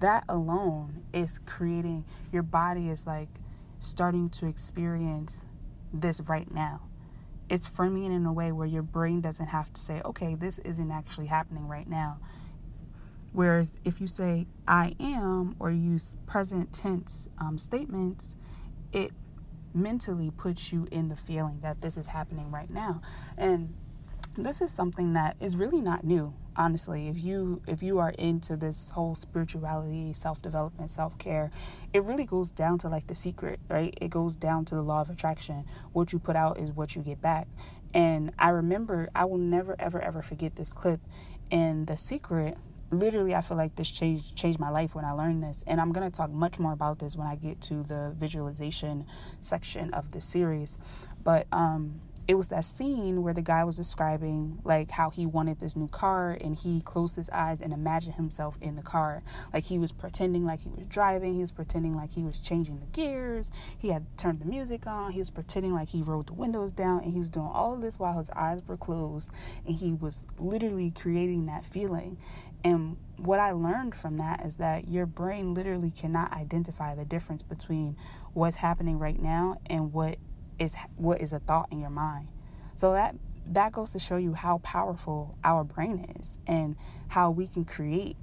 that 0.00 0.24
alone 0.28 1.04
is 1.12 1.38
creating 1.46 2.04
your 2.32 2.42
body 2.42 2.88
is 2.88 3.06
like 3.06 3.28
starting 3.78 4.28
to 4.30 4.46
experience 4.46 5.46
this 5.92 6.20
right 6.22 6.52
now. 6.52 6.82
It's 7.48 7.66
framing 7.66 8.04
it 8.04 8.16
in 8.16 8.26
a 8.26 8.32
way 8.32 8.52
where 8.52 8.66
your 8.66 8.82
brain 8.82 9.20
doesn't 9.20 9.46
have 9.46 9.72
to 9.72 9.80
say, 9.80 10.00
okay, 10.04 10.34
this 10.34 10.58
isn't 10.60 10.90
actually 10.90 11.26
happening 11.26 11.68
right 11.68 11.88
now. 11.88 12.18
Whereas 13.32 13.78
if 13.84 14.00
you 14.00 14.06
say 14.06 14.46
I 14.66 14.94
am 14.98 15.56
or 15.58 15.70
use 15.70 16.16
present 16.26 16.72
tense 16.72 17.28
um, 17.38 17.58
statements, 17.58 18.36
it 18.92 19.12
mentally 19.74 20.30
puts 20.30 20.72
you 20.72 20.86
in 20.90 21.08
the 21.08 21.16
feeling 21.16 21.60
that 21.60 21.80
this 21.80 21.96
is 21.96 22.06
happening 22.06 22.50
right 22.50 22.70
now. 22.70 23.02
And 23.36 23.74
this 24.36 24.60
is 24.60 24.72
something 24.72 25.12
that 25.12 25.36
is 25.40 25.56
really 25.56 25.80
not 25.80 26.04
new 26.04 26.34
honestly. 26.56 27.08
If 27.08 27.22
you 27.22 27.62
if 27.66 27.82
you 27.82 27.98
are 27.98 28.10
into 28.10 28.56
this 28.56 28.90
whole 28.90 29.14
spirituality 29.14 30.12
self-development 30.12 30.90
self-care 30.90 31.50
it 31.92 32.02
really 32.04 32.24
goes 32.24 32.50
down 32.50 32.78
to 32.78 32.88
like 32.88 33.06
the 33.06 33.14
secret 33.14 33.60
right? 33.68 33.96
It 34.00 34.10
goes 34.10 34.36
down 34.36 34.64
to 34.66 34.74
the 34.74 34.82
law 34.82 35.00
of 35.00 35.10
attraction. 35.10 35.64
What 35.92 36.12
you 36.12 36.18
put 36.18 36.36
out 36.36 36.58
is 36.58 36.72
what 36.72 36.94
you 36.94 37.02
get 37.02 37.20
back. 37.20 37.48
And 37.92 38.32
i 38.38 38.48
remember 38.50 39.08
i 39.14 39.24
will 39.24 39.38
never 39.38 39.76
ever 39.78 40.00
ever 40.00 40.22
forget 40.22 40.56
this 40.56 40.72
clip. 40.72 41.00
In 41.50 41.84
the 41.86 41.96
secret 41.96 42.56
literally, 42.94 43.34
I 43.34 43.40
feel 43.40 43.56
like 43.56 43.74
this 43.76 43.90
changed 43.90 44.36
changed 44.36 44.58
my 44.58 44.70
life 44.70 44.94
when 44.94 45.04
I 45.04 45.12
learned 45.12 45.42
this, 45.42 45.64
and 45.66 45.80
I'm 45.80 45.92
gonna 45.92 46.10
talk 46.10 46.30
much 46.30 46.58
more 46.58 46.72
about 46.72 46.98
this 46.98 47.16
when 47.16 47.26
I 47.26 47.36
get 47.36 47.60
to 47.62 47.82
the 47.82 48.14
visualization 48.16 49.06
section 49.40 49.92
of 49.94 50.10
the 50.12 50.20
series. 50.20 50.78
But 51.22 51.46
um, 51.52 52.00
it 52.26 52.34
was 52.34 52.48
that 52.48 52.64
scene 52.64 53.22
where 53.22 53.34
the 53.34 53.42
guy 53.42 53.64
was 53.64 53.76
describing 53.76 54.58
like 54.64 54.90
how 54.90 55.10
he 55.10 55.26
wanted 55.26 55.60
this 55.60 55.76
new 55.76 55.88
car 55.88 56.36
and 56.40 56.56
he 56.56 56.80
closed 56.80 57.16
his 57.16 57.28
eyes 57.30 57.60
and 57.60 57.72
imagined 57.72 58.14
himself 58.14 58.56
in 58.62 58.76
the 58.76 58.82
car. 58.82 59.22
Like 59.52 59.64
he 59.64 59.78
was 59.78 59.92
pretending 59.92 60.46
like 60.46 60.60
he 60.60 60.70
was 60.70 60.86
driving 60.86 61.34
he 61.34 61.40
was 61.40 61.52
pretending 61.52 61.94
like 61.94 62.12
he 62.12 62.22
was 62.22 62.38
changing 62.38 62.80
the 62.80 62.86
gears 62.86 63.50
he 63.76 63.88
had 63.88 64.06
turned 64.16 64.40
the 64.40 64.46
music 64.46 64.86
on 64.86 65.12
he 65.12 65.18
was 65.18 65.30
pretending 65.30 65.74
like 65.74 65.88
he 65.88 66.02
rolled 66.02 66.28
the 66.28 66.32
windows 66.32 66.72
down 66.72 67.02
and 67.02 67.12
he 67.12 67.18
was 67.18 67.28
doing 67.28 67.50
all 67.52 67.74
of 67.74 67.82
this 67.82 67.98
while 67.98 68.16
his 68.18 68.30
eyes 68.30 68.62
were 68.66 68.76
closed 68.76 69.30
and 69.66 69.76
he 69.76 69.92
was 69.92 70.26
literally 70.38 70.90
creating 70.90 71.46
that 71.46 71.64
feeling. 71.64 72.16
And 72.64 72.96
what 73.18 73.38
I 73.38 73.52
learned 73.52 73.94
from 73.94 74.16
that 74.16 74.44
is 74.46 74.56
that 74.56 74.88
your 74.88 75.04
brain 75.04 75.52
literally 75.52 75.90
cannot 75.90 76.32
identify 76.32 76.94
the 76.94 77.04
difference 77.04 77.42
between 77.42 77.96
what's 78.32 78.56
happening 78.56 78.98
right 78.98 79.20
now 79.20 79.58
and 79.66 79.92
what 79.92 80.16
is 80.58 80.76
what 80.96 81.20
is 81.20 81.32
a 81.32 81.38
thought 81.38 81.68
in 81.70 81.80
your 81.80 81.90
mind. 81.90 82.28
So 82.74 82.92
that 82.92 83.14
that 83.46 83.72
goes 83.72 83.90
to 83.90 83.98
show 83.98 84.16
you 84.16 84.32
how 84.32 84.58
powerful 84.58 85.36
our 85.44 85.64
brain 85.64 86.16
is 86.18 86.38
and 86.46 86.76
how 87.08 87.30
we 87.30 87.46
can 87.46 87.64
create 87.64 88.16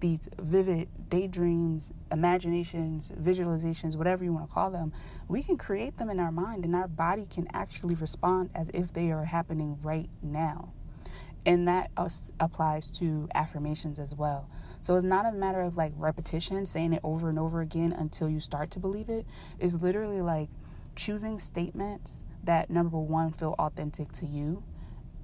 these 0.00 0.28
vivid 0.38 0.88
daydreams, 1.08 1.92
imaginations, 2.12 3.10
visualizations, 3.20 3.96
whatever 3.96 4.22
you 4.24 4.32
want 4.32 4.46
to 4.46 4.52
call 4.52 4.70
them, 4.70 4.92
we 5.26 5.42
can 5.42 5.56
create 5.56 5.96
them 5.98 6.10
in 6.10 6.20
our 6.20 6.30
mind 6.30 6.64
and 6.64 6.74
our 6.76 6.88
body 6.88 7.26
can 7.28 7.48
actually 7.52 7.94
respond 7.96 8.50
as 8.54 8.70
if 8.72 8.92
they 8.92 9.10
are 9.10 9.24
happening 9.24 9.76
right 9.82 10.08
now. 10.22 10.72
And 11.44 11.66
that 11.66 11.90
applies 12.40 12.90
to 12.98 13.28
affirmations 13.34 13.98
as 13.98 14.14
well. 14.14 14.48
So 14.82 14.94
it's 14.94 15.04
not 15.04 15.26
a 15.26 15.32
matter 15.32 15.62
of 15.62 15.76
like 15.76 15.92
repetition, 15.96 16.66
saying 16.66 16.92
it 16.92 17.00
over 17.02 17.28
and 17.28 17.38
over 17.38 17.60
again 17.60 17.92
until 17.92 18.28
you 18.28 18.38
start 18.38 18.70
to 18.72 18.78
believe 18.78 19.08
it. 19.08 19.26
It's 19.58 19.74
literally 19.74 20.20
like 20.20 20.48
choosing 20.98 21.38
statements 21.38 22.24
that 22.42 22.68
number 22.70 22.98
one 22.98 23.30
feel 23.30 23.54
authentic 23.58 24.10
to 24.12 24.26
you. 24.26 24.62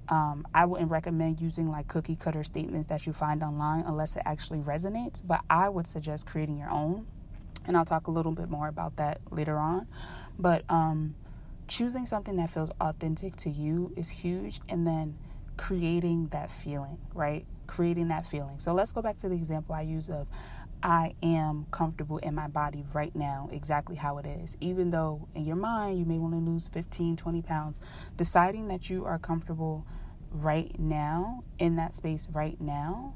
Um, 0.07 0.47
I 0.53 0.65
wouldn't 0.65 0.89
recommend 0.89 1.41
using 1.41 1.69
like 1.69 1.87
cookie 1.87 2.15
cutter 2.15 2.43
statements 2.43 2.87
that 2.87 3.05
you 3.05 3.13
find 3.13 3.43
online 3.43 3.83
unless 3.85 4.15
it 4.15 4.23
actually 4.25 4.59
resonates, 4.59 5.21
but 5.25 5.41
I 5.49 5.67
would 5.67 5.85
suggest 5.85 6.25
creating 6.25 6.57
your 6.57 6.69
own. 6.69 7.05
And 7.67 7.75
I'll 7.75 7.85
talk 7.85 8.07
a 8.07 8.11
little 8.11 8.31
bit 8.31 8.49
more 8.49 8.67
about 8.67 8.95
that 8.97 9.19
later 9.31 9.57
on. 9.57 9.87
But 10.39 10.63
um, 10.69 11.15
choosing 11.67 12.05
something 12.05 12.35
that 12.37 12.49
feels 12.49 12.69
authentic 12.79 13.35
to 13.37 13.49
you 13.49 13.91
is 13.97 14.07
huge. 14.07 14.61
And 14.69 14.87
then 14.87 15.17
creating 15.57 16.27
that 16.27 16.51
feeling, 16.51 16.99
right? 17.13 17.45
Creating 17.67 18.09
that 18.09 18.25
feeling. 18.25 18.59
So 18.59 18.73
let's 18.73 18.91
go 18.91 19.01
back 19.01 19.17
to 19.17 19.29
the 19.29 19.35
example 19.35 19.73
I 19.73 19.81
use 19.81 20.09
of 20.09 20.27
I 20.85 21.15
am 21.23 21.65
comfortable 21.71 22.19
in 22.19 22.35
my 22.35 22.45
body 22.45 22.85
right 22.93 23.15
now, 23.15 23.49
exactly 23.51 23.95
how 23.95 24.19
it 24.19 24.27
is. 24.27 24.55
Even 24.61 24.91
though 24.91 25.27
in 25.33 25.43
your 25.43 25.55
mind 25.55 25.97
you 25.97 26.05
may 26.05 26.19
want 26.19 26.35
to 26.35 26.39
lose 26.39 26.67
15, 26.67 27.17
20 27.17 27.41
pounds, 27.41 27.79
deciding 28.17 28.67
that 28.67 28.87
you 28.87 29.03
are 29.03 29.17
comfortable 29.17 29.87
right 30.29 30.79
now, 30.79 31.43
in 31.57 31.77
that 31.77 31.91
space 31.91 32.27
right 32.31 32.61
now, 32.61 33.15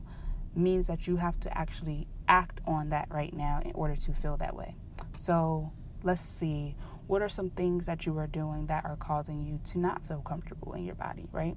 means 0.55 0.87
that 0.87 1.05
you 1.05 1.17
have 1.17 1.39
to 1.41 1.55
actually 1.55 2.07
act 2.27 2.59
on 2.65 2.89
that 2.89 3.07
right 3.11 3.35
now 3.35 3.61
in 3.63 3.71
order 3.73 3.95
to 3.95 4.13
feel 4.13 4.35
that 4.37 4.55
way. 4.55 4.73
So 5.15 5.71
let's 6.01 6.21
see 6.21 6.75
what 7.05 7.21
are 7.21 7.29
some 7.29 7.51
things 7.51 7.85
that 7.85 8.07
you 8.07 8.17
are 8.17 8.25
doing 8.25 8.65
that 8.65 8.83
are 8.83 8.95
causing 8.95 9.43
you 9.43 9.59
to 9.65 9.77
not 9.77 10.03
feel 10.03 10.21
comfortable 10.21 10.73
in 10.73 10.85
your 10.85 10.95
body, 10.95 11.27
right? 11.31 11.55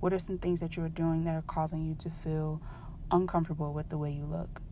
What 0.00 0.14
are 0.14 0.18
some 0.18 0.38
things 0.38 0.60
that 0.60 0.78
you 0.78 0.84
are 0.84 0.88
doing 0.88 1.24
that 1.24 1.34
are 1.34 1.42
causing 1.42 1.84
you 1.84 1.94
to 1.96 2.08
feel 2.08 2.62
uncomfortable 3.10 3.74
with 3.74 3.90
the 3.90 3.98
way 3.98 4.12
you 4.12 4.24
look? 4.24 4.62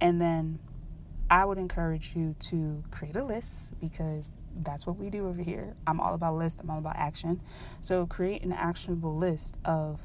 And 0.00 0.20
then 0.20 0.58
I 1.30 1.44
would 1.44 1.58
encourage 1.58 2.16
you 2.16 2.34
to 2.50 2.82
create 2.90 3.16
a 3.16 3.24
list 3.24 3.78
because 3.80 4.30
that's 4.62 4.86
what 4.86 4.96
we 4.96 5.10
do 5.10 5.28
over 5.28 5.42
here. 5.42 5.74
I'm 5.86 6.00
all 6.00 6.14
about 6.14 6.36
list, 6.36 6.60
I'm 6.60 6.70
all 6.70 6.78
about 6.78 6.96
action. 6.96 7.42
So 7.80 8.06
create 8.06 8.42
an 8.42 8.52
actionable 8.52 9.16
list 9.16 9.56
of 9.64 10.00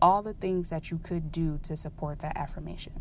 all 0.00 0.22
the 0.22 0.32
things 0.34 0.70
that 0.70 0.90
you 0.90 0.98
could 0.98 1.30
do 1.30 1.58
to 1.64 1.76
support 1.76 2.20
that 2.20 2.36
affirmation. 2.36 2.94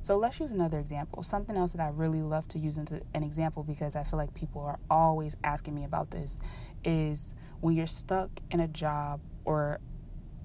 So 0.00 0.16
let's 0.16 0.40
use 0.40 0.52
another 0.52 0.78
example. 0.78 1.22
Something 1.22 1.56
else 1.56 1.72
that 1.72 1.80
I 1.80 1.88
really 1.88 2.22
love 2.22 2.46
to 2.48 2.58
use 2.58 2.76
as 2.76 2.92
an 2.92 3.22
example 3.22 3.62
because 3.62 3.94
I 3.94 4.02
feel 4.02 4.18
like 4.18 4.34
people 4.34 4.60
are 4.62 4.78
always 4.90 5.36
asking 5.44 5.74
me 5.74 5.84
about 5.84 6.10
this 6.10 6.38
is 6.84 7.34
when 7.60 7.76
you're 7.76 7.86
stuck 7.86 8.30
in 8.50 8.60
a 8.60 8.68
job 8.68 9.20
or 9.44 9.78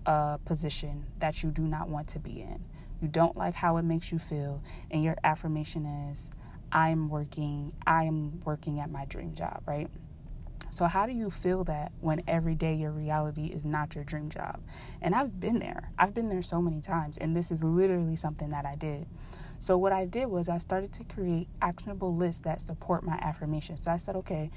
a 0.06 0.40
position 0.46 1.06
that 1.20 1.44
you 1.44 1.50
do 1.50 1.64
not 1.64 1.90
want 1.90 2.08
to 2.10 2.20
be 2.20 2.42
in 2.42 2.64
you 3.02 3.08
don't 3.08 3.38
like 3.38 3.56
how 3.56 3.78
it 3.78 3.84
makes 3.84 4.12
you 4.12 4.20
feel, 4.20 4.64
and 4.92 5.04
your 5.04 5.16
affirmation 5.24 5.86
is, 5.86 6.32
I'm 6.72 7.10
working, 7.10 7.74
I'm 7.86 8.40
working 8.42 8.80
at 8.80 8.90
my 8.90 9.06
dream 9.06 9.34
job, 9.36 9.64
right? 9.66 9.90
So, 10.70 10.86
how 10.86 11.06
do 11.06 11.14
you 11.14 11.30
feel 11.30 11.64
that 11.66 11.92
when 12.02 12.22
every 12.28 12.56
day 12.56 12.76
your 12.76 12.92
reality 12.92 13.46
is 13.46 13.64
not 13.64 13.96
your 13.96 14.04
dream 14.04 14.30
job? 14.30 14.62
And 15.02 15.16
I've 15.16 15.40
been 15.40 15.60
there. 15.60 15.92
I've 15.98 16.14
been 16.14 16.30
there 16.30 16.42
so 16.42 16.62
many 16.62 16.82
times, 16.82 17.18
and 17.18 17.36
this 17.36 17.52
is 17.52 17.64
literally 17.64 18.16
something 18.16 18.50
that 18.50 18.66
I 18.66 18.76
did. 18.76 19.08
So, 19.60 19.78
what 19.78 19.92
I 19.92 20.06
did 20.06 20.26
was 20.28 20.50
I 20.50 20.58
started 20.58 20.92
to 20.94 21.04
create 21.06 21.48
actionable 21.62 22.16
lists 22.16 22.42
that 22.42 22.62
support 22.62 23.04
my 23.04 23.18
affirmation. 23.22 23.78
So, 23.78 23.92
I 23.92 23.98
said, 23.98 24.16
okay, 24.18 24.52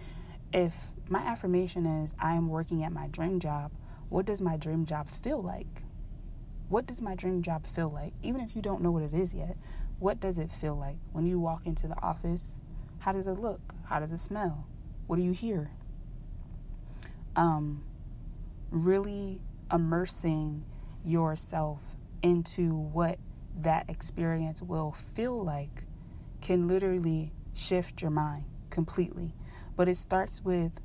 if 0.53 0.91
my 1.09 1.21
affirmation 1.21 1.87
is 1.87 2.15
I 2.19 2.35
am 2.35 2.49
working 2.49 2.83
at 2.83 2.93
my 2.93 3.07
dream 3.07 3.39
job, 3.39 3.71
what 4.09 4.27
does 4.27 4.41
my 4.41 4.57
dream 4.57 4.85
job 4.85 5.09
feel 5.09 5.41
like? 5.41 5.85
What 6.71 6.87
does 6.87 7.03
my 7.03 7.17
dream 7.17 7.43
job 7.43 7.67
feel 7.67 7.91
like? 7.91 8.13
Even 8.23 8.41
if 8.41 8.55
you 8.55 8.63
don't 8.63 8.81
know 8.81 8.93
what 8.93 9.03
it 9.03 9.13
is 9.13 9.35
yet, 9.35 9.57
what 9.99 10.21
does 10.21 10.39
it 10.39 10.53
feel 10.53 10.77
like? 10.77 10.99
When 11.11 11.27
you 11.27 11.41
walk 11.41 11.67
into 11.67 11.89
the 11.89 12.01
office, 12.01 12.61
how 13.01 13.11
does 13.13 13.27
it 13.27 13.41
look? 13.41 13.75
How 13.87 13.99
does 13.99 14.13
it 14.13 14.19
smell? 14.19 14.69
What 15.09 15.17
do 15.17 15.23
you 15.23 15.33
hear? 15.33 15.73
Um, 17.35 17.83
really 18.71 19.41
immersing 19.73 20.65
yourself 21.05 21.97
into 22.23 22.73
what 22.73 23.19
that 23.59 23.91
experience 23.91 24.63
will 24.63 24.93
feel 24.93 25.43
like 25.43 25.87
can 26.41 26.69
literally 26.69 27.33
shift 27.53 28.01
your 28.01 28.13
mind 28.13 28.45
completely. 28.71 29.35
But 29.75 29.89
it 29.89 29.97
starts 29.97 30.45
with 30.45 30.81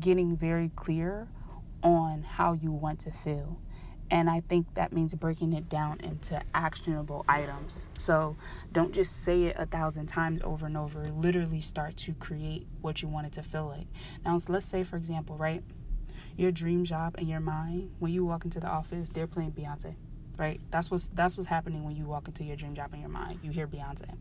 getting 0.00 0.34
very 0.38 0.70
clear 0.70 1.28
on 1.82 2.22
how 2.22 2.54
you 2.54 2.72
want 2.72 3.00
to 3.00 3.10
feel. 3.10 3.60
And 4.14 4.30
I 4.30 4.42
think 4.42 4.72
that 4.74 4.92
means 4.92 5.12
breaking 5.16 5.54
it 5.54 5.68
down 5.68 5.98
into 5.98 6.40
actionable 6.54 7.24
items. 7.28 7.88
So 7.98 8.36
don't 8.72 8.92
just 8.92 9.24
say 9.24 9.46
it 9.46 9.56
a 9.58 9.66
thousand 9.66 10.06
times 10.06 10.40
over 10.44 10.66
and 10.66 10.76
over. 10.76 11.02
Literally 11.06 11.60
start 11.60 11.96
to 11.96 12.12
create 12.14 12.64
what 12.80 13.02
you 13.02 13.08
want 13.08 13.26
it 13.26 13.32
to 13.32 13.42
feel 13.42 13.66
like. 13.66 13.88
Now, 14.24 14.38
let's 14.48 14.66
say, 14.66 14.84
for 14.84 14.96
example, 14.96 15.36
right? 15.36 15.64
Your 16.36 16.52
dream 16.52 16.84
job 16.84 17.16
in 17.18 17.26
your 17.26 17.40
mind, 17.40 17.90
when 17.98 18.12
you 18.12 18.24
walk 18.24 18.44
into 18.44 18.60
the 18.60 18.68
office, 18.68 19.08
they're 19.08 19.26
playing 19.26 19.50
Beyonce, 19.50 19.96
right? 20.38 20.60
That's 20.70 20.92
what's 20.92 21.08
that's 21.08 21.36
what's 21.36 21.48
happening 21.48 21.82
when 21.82 21.96
you 21.96 22.04
walk 22.04 22.28
into 22.28 22.44
your 22.44 22.54
dream 22.54 22.76
job 22.76 22.94
in 22.94 23.00
your 23.00 23.08
mind. 23.08 23.40
You 23.42 23.50
hear 23.50 23.66
Beyonce. 23.66 24.14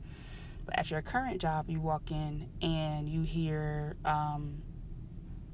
But 0.65 0.79
at 0.79 0.89
your 0.89 1.03
current 1.03 1.39
job, 1.39 1.69
you 1.69 1.79
walk 1.79 2.09
in 2.09 2.49
and 2.63 3.07
you 3.07 3.21
hear 3.21 3.95
um, 4.05 4.63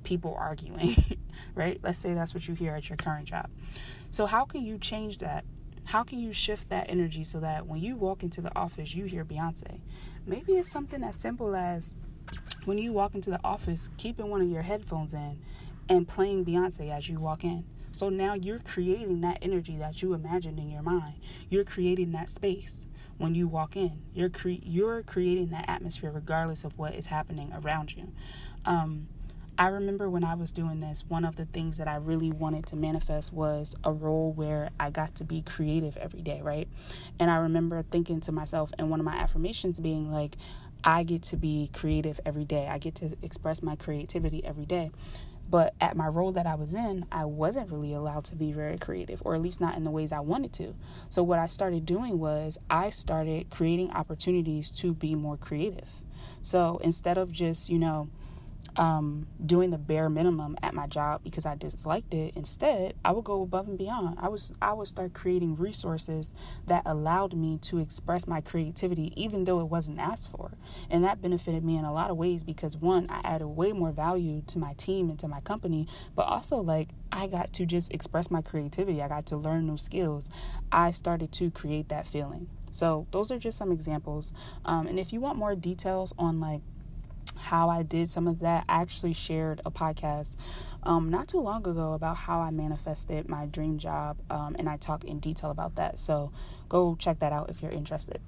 people 0.09 0.35
arguing, 0.37 0.95
right? 1.55 1.79
Let's 1.83 1.99
say 1.99 2.13
that's 2.15 2.33
what 2.33 2.47
you 2.47 2.55
hear 2.55 2.73
at 2.73 2.89
your 2.89 2.97
current 2.97 3.25
job. 3.25 3.47
So, 4.09 4.25
how 4.25 4.43
can 4.43 4.65
you 4.65 4.79
change 4.79 5.19
that? 5.19 5.45
How 5.85 6.03
can 6.03 6.19
you 6.19 6.33
shift 6.33 6.69
that 6.69 6.87
energy 6.89 7.23
so 7.23 7.39
that 7.39 7.67
when 7.67 7.79
you 7.79 7.95
walk 7.95 8.23
into 8.23 8.41
the 8.41 8.53
office, 8.55 8.95
you 8.95 9.05
hear 9.05 9.23
Beyonce? 9.23 9.79
Maybe 10.25 10.53
it's 10.53 10.71
something 10.71 11.03
as 11.03 11.19
simple 11.19 11.55
as 11.55 11.93
when 12.65 12.77
you 12.77 12.91
walk 12.91 13.15
into 13.15 13.29
the 13.29 13.39
office, 13.43 13.89
keeping 13.97 14.29
one 14.29 14.41
of 14.41 14.49
your 14.49 14.63
headphones 14.63 15.13
in 15.13 15.39
and 15.87 16.07
playing 16.07 16.43
Beyonce 16.45 16.91
as 16.91 17.07
you 17.07 17.19
walk 17.19 17.43
in. 17.43 17.63
So 17.91 18.09
now 18.09 18.33
you're 18.33 18.59
creating 18.59 19.21
that 19.21 19.39
energy 19.41 19.77
that 19.77 20.01
you 20.01 20.13
imagined 20.13 20.59
in 20.59 20.69
your 20.69 20.83
mind. 20.83 21.15
You're 21.49 21.63
creating 21.63 22.11
that 22.11 22.29
space 22.29 22.85
when 23.17 23.35
you 23.35 23.47
walk 23.47 23.75
in. 23.75 24.01
You're 24.13 24.29
cre- 24.29 24.63
you're 24.63 25.01
creating 25.03 25.49
that 25.49 25.65
atmosphere 25.67 26.11
regardless 26.11 26.63
of 26.63 26.77
what 26.77 26.93
is 26.95 27.07
happening 27.07 27.51
around 27.53 27.95
you. 27.95 28.11
Um, 28.65 29.07
I 29.59 29.67
remember 29.67 30.09
when 30.09 30.23
I 30.23 30.35
was 30.35 30.53
doing 30.53 30.79
this, 30.79 31.03
one 31.05 31.25
of 31.25 31.35
the 31.35 31.43
things 31.43 31.79
that 31.79 31.87
I 31.89 31.97
really 31.97 32.31
wanted 32.31 32.65
to 32.67 32.77
manifest 32.77 33.33
was 33.33 33.75
a 33.83 33.91
role 33.91 34.31
where 34.31 34.69
I 34.79 34.89
got 34.89 35.15
to 35.15 35.25
be 35.25 35.41
creative 35.41 35.97
every 35.97 36.21
day, 36.21 36.41
right? 36.41 36.69
And 37.19 37.29
I 37.29 37.35
remember 37.35 37.83
thinking 37.83 38.21
to 38.21 38.31
myself, 38.31 38.71
and 38.79 38.89
one 38.89 39.01
of 39.01 39.05
my 39.05 39.17
affirmations 39.17 39.77
being 39.81 40.13
like, 40.13 40.37
I 40.81 41.03
get 41.03 41.23
to 41.23 41.35
be 41.35 41.69
creative 41.73 42.21
every 42.25 42.45
day. 42.45 42.67
I 42.67 42.77
get 42.77 42.95
to 42.95 43.17
express 43.21 43.61
my 43.61 43.75
creativity 43.75 44.45
every 44.45 44.65
day. 44.65 44.91
But 45.49 45.73
at 45.81 45.97
my 45.97 46.07
role 46.07 46.31
that 46.33 46.45
I 46.47 46.55
was 46.55 46.73
in, 46.73 47.05
I 47.11 47.25
wasn't 47.25 47.69
really 47.69 47.91
allowed 47.91 48.23
to 48.25 48.37
be 48.37 48.53
very 48.53 48.77
creative, 48.77 49.21
or 49.25 49.35
at 49.35 49.41
least 49.41 49.59
not 49.59 49.75
in 49.75 49.83
the 49.83 49.91
ways 49.91 50.13
I 50.13 50.21
wanted 50.21 50.53
to. 50.53 50.73
So, 51.09 51.21
what 51.23 51.39
I 51.39 51.47
started 51.47 51.85
doing 51.85 52.19
was 52.19 52.59
I 52.69 52.91
started 52.91 53.49
creating 53.49 53.91
opportunities 53.91 54.69
to 54.71 54.93
be 54.93 55.15
more 55.15 55.35
creative. 55.37 56.05
So, 56.43 56.79
instead 56.83 57.17
of 57.17 57.31
just, 57.31 57.67
you 57.67 57.79
know, 57.79 58.09
um, 58.75 59.27
doing 59.45 59.71
the 59.71 59.77
bare 59.77 60.09
minimum 60.09 60.57
at 60.61 60.73
my 60.73 60.87
job 60.87 61.21
because 61.23 61.45
I 61.45 61.55
disliked 61.55 62.13
it. 62.13 62.33
Instead, 62.35 62.93
I 63.03 63.11
would 63.11 63.23
go 63.23 63.41
above 63.41 63.67
and 63.67 63.77
beyond. 63.77 64.17
I 64.19 64.29
was 64.29 64.51
I 64.61 64.73
would 64.73 64.87
start 64.87 65.13
creating 65.13 65.55
resources 65.55 66.33
that 66.67 66.83
allowed 66.85 67.33
me 67.33 67.57
to 67.63 67.79
express 67.79 68.27
my 68.27 68.41
creativity, 68.41 69.13
even 69.15 69.45
though 69.45 69.59
it 69.59 69.65
wasn't 69.65 69.99
asked 69.99 70.31
for, 70.31 70.51
and 70.89 71.03
that 71.03 71.21
benefited 71.21 71.63
me 71.63 71.77
in 71.77 71.85
a 71.85 71.93
lot 71.93 72.09
of 72.09 72.17
ways 72.17 72.43
because 72.43 72.77
one, 72.77 73.07
I 73.09 73.21
added 73.23 73.47
way 73.47 73.71
more 73.71 73.91
value 73.91 74.41
to 74.47 74.59
my 74.59 74.73
team 74.73 75.09
and 75.09 75.19
to 75.19 75.27
my 75.27 75.41
company, 75.41 75.87
but 76.15 76.23
also 76.23 76.57
like 76.57 76.89
I 77.11 77.27
got 77.27 77.53
to 77.53 77.65
just 77.65 77.93
express 77.93 78.29
my 78.29 78.41
creativity. 78.41 79.01
I 79.01 79.07
got 79.07 79.25
to 79.27 79.37
learn 79.37 79.67
new 79.67 79.77
skills. 79.77 80.29
I 80.71 80.91
started 80.91 81.31
to 81.33 81.51
create 81.51 81.89
that 81.89 82.07
feeling. 82.07 82.47
So 82.71 83.07
those 83.11 83.31
are 83.31 83.39
just 83.39 83.57
some 83.57 83.71
examples. 83.71 84.33
Um, 84.65 84.87
and 84.87 84.99
if 84.99 85.11
you 85.11 85.19
want 85.19 85.37
more 85.37 85.55
details 85.55 86.13
on 86.17 86.39
like 86.39 86.61
how 87.39 87.69
I 87.69 87.83
did 87.83 88.09
some 88.09 88.27
of 88.27 88.39
that. 88.39 88.65
I 88.69 88.81
actually 88.81 89.13
shared 89.13 89.61
a 89.65 89.71
podcast 89.71 90.35
um, 90.83 91.09
not 91.09 91.27
too 91.27 91.39
long 91.39 91.67
ago 91.67 91.93
about 91.93 92.17
how 92.17 92.39
I 92.39 92.51
manifested 92.51 93.27
my 93.27 93.45
dream 93.45 93.77
job, 93.77 94.17
um, 94.29 94.55
and 94.57 94.69
I 94.69 94.77
talk 94.77 95.03
in 95.03 95.19
detail 95.19 95.51
about 95.51 95.75
that. 95.75 95.99
So 95.99 96.31
go 96.67 96.95
check 96.95 97.19
that 97.19 97.33
out 97.33 97.49
if 97.49 97.61
you're 97.61 97.71
interested. 97.71 98.21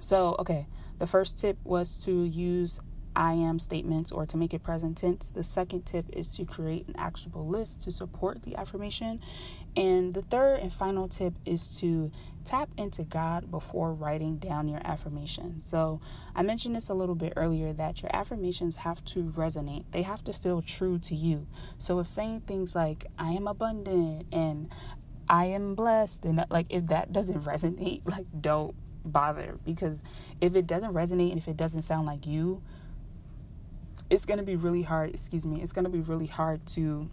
So, 0.00 0.36
okay, 0.38 0.66
the 0.98 1.06
first 1.06 1.38
tip 1.38 1.58
was 1.64 2.02
to 2.04 2.24
use 2.24 2.80
I 3.18 3.32
am 3.32 3.58
statements 3.58 4.12
or 4.12 4.26
to 4.26 4.36
make 4.36 4.54
it 4.54 4.62
present 4.62 4.96
tense. 4.96 5.30
The 5.30 5.42
second 5.42 5.82
tip 5.82 6.06
is 6.12 6.28
to 6.36 6.44
create 6.44 6.86
an 6.86 6.94
actionable 6.96 7.48
list 7.48 7.80
to 7.80 7.90
support 7.90 8.44
the 8.44 8.54
affirmation. 8.54 9.20
And 9.76 10.14
the 10.14 10.22
third 10.22 10.60
and 10.60 10.72
final 10.72 11.08
tip 11.08 11.34
is 11.44 11.76
to 11.78 12.12
tap 12.44 12.68
into 12.76 13.02
God 13.02 13.50
before 13.50 13.92
writing 13.92 14.36
down 14.36 14.68
your 14.68 14.80
affirmation. 14.84 15.58
So, 15.58 16.00
I 16.36 16.42
mentioned 16.42 16.76
this 16.76 16.88
a 16.88 16.94
little 16.94 17.16
bit 17.16 17.32
earlier 17.34 17.72
that 17.72 18.02
your 18.02 18.14
affirmations 18.14 18.76
have 18.76 19.04
to 19.06 19.24
resonate, 19.24 19.84
they 19.90 20.02
have 20.02 20.22
to 20.24 20.32
feel 20.32 20.62
true 20.62 21.00
to 21.00 21.16
you. 21.16 21.48
So, 21.76 21.98
if 21.98 22.06
saying 22.06 22.42
things 22.42 22.76
like, 22.76 23.04
I 23.18 23.32
am 23.32 23.48
abundant 23.48 24.26
and 24.32 24.70
I 25.28 25.46
am 25.46 25.74
blessed, 25.74 26.24
and 26.24 26.44
like 26.50 26.66
if 26.70 26.86
that 26.86 27.12
doesn't 27.12 27.40
resonate, 27.44 28.08
like 28.08 28.26
don't 28.40 28.76
bother 29.04 29.58
because 29.64 30.02
if 30.40 30.54
it 30.54 30.68
doesn't 30.68 30.92
resonate 30.92 31.30
and 31.30 31.38
if 31.38 31.48
it 31.48 31.56
doesn't 31.56 31.82
sound 31.82 32.06
like 32.06 32.24
you, 32.24 32.62
it's 34.10 34.24
going 34.24 34.38
to 34.38 34.44
be 34.44 34.56
really 34.56 34.82
hard, 34.82 35.10
excuse 35.10 35.46
me, 35.46 35.60
it's 35.62 35.72
going 35.72 35.84
to 35.84 35.90
be 35.90 36.00
really 36.00 36.26
hard 36.26 36.66
to 36.66 37.08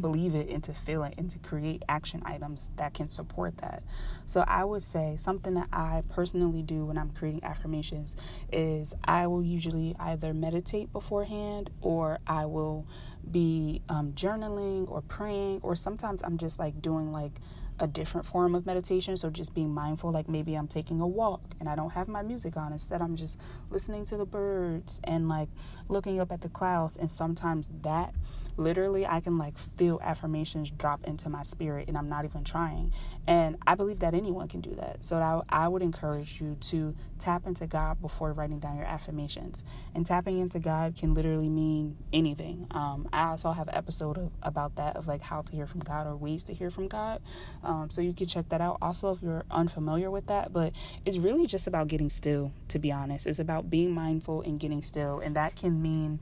believe 0.00 0.34
it 0.34 0.48
and 0.48 0.62
to 0.64 0.72
feel 0.72 1.04
it 1.04 1.14
and 1.18 1.28
to 1.30 1.38
create 1.40 1.82
action 1.88 2.22
items 2.24 2.70
that 2.76 2.94
can 2.94 3.08
support 3.08 3.58
that. 3.58 3.82
So 4.26 4.44
I 4.46 4.64
would 4.64 4.82
say 4.82 5.16
something 5.18 5.54
that 5.54 5.68
I 5.72 6.02
personally 6.08 6.62
do 6.62 6.86
when 6.86 6.96
I'm 6.96 7.10
creating 7.10 7.44
affirmations 7.44 8.16
is 8.50 8.94
I 9.04 9.26
will 9.26 9.42
usually 9.42 9.94
either 9.98 10.32
meditate 10.32 10.92
beforehand 10.92 11.70
or 11.80 12.18
I 12.26 12.46
will 12.46 12.86
be 13.30 13.82
um, 13.88 14.12
journaling 14.12 14.90
or 14.90 15.02
praying 15.02 15.60
or 15.62 15.74
sometimes 15.74 16.22
I'm 16.22 16.38
just 16.38 16.58
like 16.58 16.80
doing 16.80 17.12
like 17.12 17.40
a 17.78 17.86
different 17.86 18.26
form 18.26 18.54
of 18.54 18.66
meditation. 18.66 19.16
So 19.16 19.30
just 19.30 19.54
being 19.54 19.72
mindful, 19.72 20.12
like 20.12 20.28
maybe 20.28 20.54
I'm 20.54 20.68
taking 20.68 21.00
a 21.00 21.06
walk 21.06 21.42
and 21.60 21.68
I 21.68 21.74
don't 21.74 21.90
have 21.90 22.08
my 22.08 22.22
music 22.22 22.56
on. 22.56 22.72
Instead, 22.72 23.02
I'm 23.02 23.16
just 23.16 23.38
listening 23.70 24.04
to 24.06 24.16
the 24.16 24.26
birds 24.26 25.00
and 25.04 25.28
like 25.28 25.48
looking 25.88 26.20
up 26.20 26.32
at 26.32 26.40
the 26.40 26.48
clouds. 26.48 26.96
And 26.96 27.10
sometimes 27.10 27.72
that 27.82 28.14
literally 28.56 29.06
I 29.06 29.20
can 29.20 29.38
like 29.38 29.56
feel 29.56 29.98
affirmations 30.02 30.70
drop 30.70 31.04
into 31.04 31.28
my 31.28 31.42
spirit 31.42 31.88
and 31.88 31.96
I'm 31.96 32.08
not 32.08 32.24
even 32.24 32.44
trying. 32.44 32.92
And 33.26 33.56
I 33.66 33.74
believe 33.74 34.00
that 34.00 34.14
anyone 34.14 34.48
can 34.48 34.60
do 34.60 34.74
that. 34.74 35.04
So 35.04 35.16
I, 35.16 35.40
I 35.48 35.68
would 35.68 35.82
encourage 35.82 36.40
you 36.40 36.56
to 36.60 36.94
tap 37.18 37.46
into 37.46 37.66
God 37.66 38.00
before 38.00 38.32
writing 38.32 38.58
down 38.58 38.76
your 38.76 38.86
affirmations. 38.86 39.64
And 39.94 40.04
tapping 40.04 40.38
into 40.38 40.58
God 40.58 40.96
can 40.96 41.14
literally 41.14 41.48
mean 41.48 41.96
anything. 42.12 42.66
Um, 42.72 43.08
I 43.12 43.28
also 43.28 43.52
have 43.52 43.68
an 43.68 43.74
episode 43.74 44.18
of, 44.18 44.32
about 44.42 44.76
that 44.76 44.96
of 44.96 45.06
like 45.06 45.22
how 45.22 45.42
to 45.42 45.52
hear 45.52 45.66
from 45.66 45.80
God 45.80 46.06
or 46.06 46.16
ways 46.16 46.44
to 46.44 46.54
hear 46.54 46.70
from 46.70 46.88
God. 46.88 47.22
Um, 47.64 47.90
so 47.90 48.00
you 48.00 48.12
can 48.12 48.26
check 48.26 48.48
that 48.48 48.60
out. 48.60 48.78
Also, 48.82 49.10
if 49.12 49.22
you're 49.22 49.44
unfamiliar 49.50 50.10
with 50.10 50.26
that, 50.26 50.52
but 50.52 50.72
it's 51.04 51.16
really 51.16 51.46
just 51.46 51.66
about 51.66 51.88
getting 51.88 52.10
still, 52.10 52.52
to 52.68 52.78
be 52.78 52.90
honest. 52.90 53.26
It's 53.26 53.38
about 53.38 53.70
being 53.70 53.92
mindful 53.92 54.42
and 54.42 54.58
getting 54.58 54.82
still. 54.82 55.20
And 55.20 55.36
that 55.36 55.54
can 55.54 55.80
mean 55.80 56.20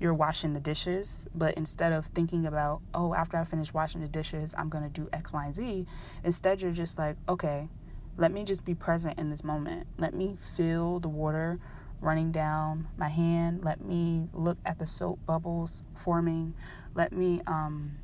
you're 0.00 0.14
washing 0.14 0.54
the 0.54 0.60
dishes, 0.60 1.26
but 1.34 1.54
instead 1.54 1.92
of 1.92 2.06
thinking 2.06 2.46
about, 2.46 2.80
oh, 2.94 3.14
after 3.14 3.36
I 3.36 3.44
finish 3.44 3.72
washing 3.72 4.00
the 4.00 4.08
dishes, 4.08 4.54
I'm 4.56 4.70
going 4.70 4.82
to 4.82 4.90
do 4.90 5.08
X, 5.12 5.32
Y, 5.32 5.44
and 5.44 5.54
Z, 5.54 5.86
instead 6.24 6.62
you're 6.62 6.72
just 6.72 6.98
like, 6.98 7.16
okay, 7.28 7.68
let 8.16 8.32
me 8.32 8.44
just 8.44 8.64
be 8.64 8.74
present 8.74 9.18
in 9.18 9.30
this 9.30 9.44
moment. 9.44 9.86
Let 9.98 10.14
me 10.14 10.38
feel 10.56 11.00
the 11.00 11.08
water 11.08 11.58
running 12.00 12.32
down 12.32 12.88
my 12.96 13.10
hand. 13.10 13.62
Let 13.62 13.84
me 13.84 14.28
look 14.32 14.56
at 14.64 14.78
the 14.78 14.86
soap 14.86 15.18
bubbles 15.26 15.82
forming. 15.94 16.54
Let 16.94 17.12
me 17.12 17.42
um, 17.46 17.98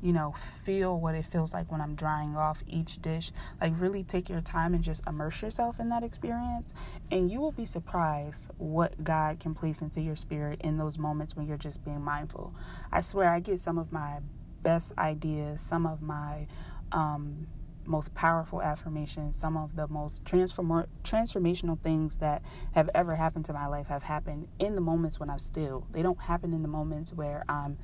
you 0.00 0.12
know, 0.12 0.32
feel 0.32 0.98
what 0.98 1.14
it 1.14 1.24
feels 1.24 1.52
like 1.52 1.70
when 1.70 1.80
I'm 1.80 1.94
drying 1.94 2.36
off 2.36 2.62
each 2.66 3.00
dish. 3.02 3.32
Like, 3.60 3.72
really 3.76 4.04
take 4.04 4.28
your 4.28 4.40
time 4.40 4.74
and 4.74 4.84
just 4.84 5.02
immerse 5.06 5.42
yourself 5.42 5.80
in 5.80 5.88
that 5.88 6.02
experience. 6.02 6.72
And 7.10 7.30
you 7.30 7.40
will 7.40 7.52
be 7.52 7.64
surprised 7.64 8.50
what 8.58 9.02
God 9.02 9.40
can 9.40 9.54
place 9.54 9.82
into 9.82 10.00
your 10.00 10.16
spirit 10.16 10.60
in 10.62 10.78
those 10.78 10.98
moments 10.98 11.36
when 11.36 11.46
you're 11.46 11.56
just 11.56 11.84
being 11.84 12.02
mindful. 12.02 12.54
I 12.92 13.00
swear, 13.00 13.28
I 13.28 13.40
get 13.40 13.60
some 13.60 13.78
of 13.78 13.92
my 13.92 14.18
best 14.62 14.92
ideas, 14.98 15.60
some 15.60 15.86
of 15.86 16.02
my 16.02 16.46
um, 16.92 17.46
most 17.88 18.14
powerful 18.14 18.62
affirmations, 18.62 19.36
some 19.36 19.56
of 19.56 19.74
the 19.74 19.88
most 19.88 20.24
transform- 20.24 20.86
transformational 21.02 21.80
things 21.80 22.18
that 22.18 22.42
have 22.72 22.90
ever 22.94 23.16
happened 23.16 23.44
to 23.46 23.52
my 23.52 23.66
life 23.66 23.88
have 23.88 24.02
happened 24.02 24.46
in 24.58 24.74
the 24.74 24.80
moments 24.80 25.18
when 25.18 25.30
I'm 25.30 25.38
still. 25.38 25.86
They 25.90 26.02
don't 26.02 26.20
happen 26.20 26.52
in 26.52 26.62
the 26.62 26.68
moments 26.68 27.12
where 27.12 27.44
I'm 27.48 27.78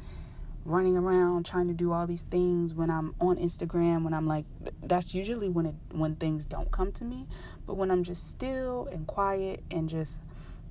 running 0.65 0.97
around 0.97 1.45
trying 1.45 1.69
to 1.69 1.75
do 1.75 1.93
all 1.93 2.07
these 2.07 2.23
things 2.23 2.73
when 2.73 2.91
I'm 2.91 3.15
on 3.21 3.37
Instagram 3.37 4.03
when 4.03 4.15
I'm 4.15 4.27
like 4.27 4.47
that's 4.83 5.15
usually 5.15 5.51
when 5.51 5.67
it 5.67 5.75
when 5.93 6.17
things 6.17 6.45
don't 6.45 6.71
come 6.71 6.93
to 6.93 7.05
me. 7.05 7.27
But 7.67 7.77
when 7.77 7.91
I'm 7.91 8.03
just 8.03 8.31
still 8.31 8.89
and 8.91 9.07
quiet 9.07 9.63
and 9.71 9.89
just 9.89 10.21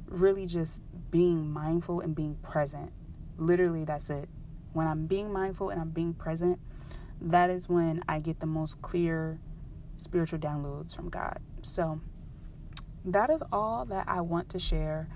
really 0.08 0.45
just 0.45 0.82
being 1.12 1.51
mindful 1.51 2.01
and 2.01 2.15
being 2.15 2.36
present. 2.41 2.91
Literally 3.38 3.84
that's 3.84 4.10
it. 4.10 4.29
When 4.73 4.88
I'm 4.88 5.06
being 5.06 5.32
mindful 5.32 5.69
and 5.69 5.79
I'm 5.79 5.89
being 5.89 6.13
present 6.13 6.60
that 7.23 7.49
is 7.49 7.69
when 7.69 8.03
I 8.08 8.19
get 8.19 8.39
the 8.39 8.45
most 8.45 8.82
clear 8.82 9.39
spiritual 9.97 10.39
downloads 10.39 10.95
from 10.95 11.10
God. 11.10 11.39
So 11.62 12.01
that 13.06 13.29
is 13.29 13.41
all 13.51 13.86
that 13.86 14.08
I 14.08 14.21
want 14.21 14.49
to 14.49 14.60
share 14.60 15.08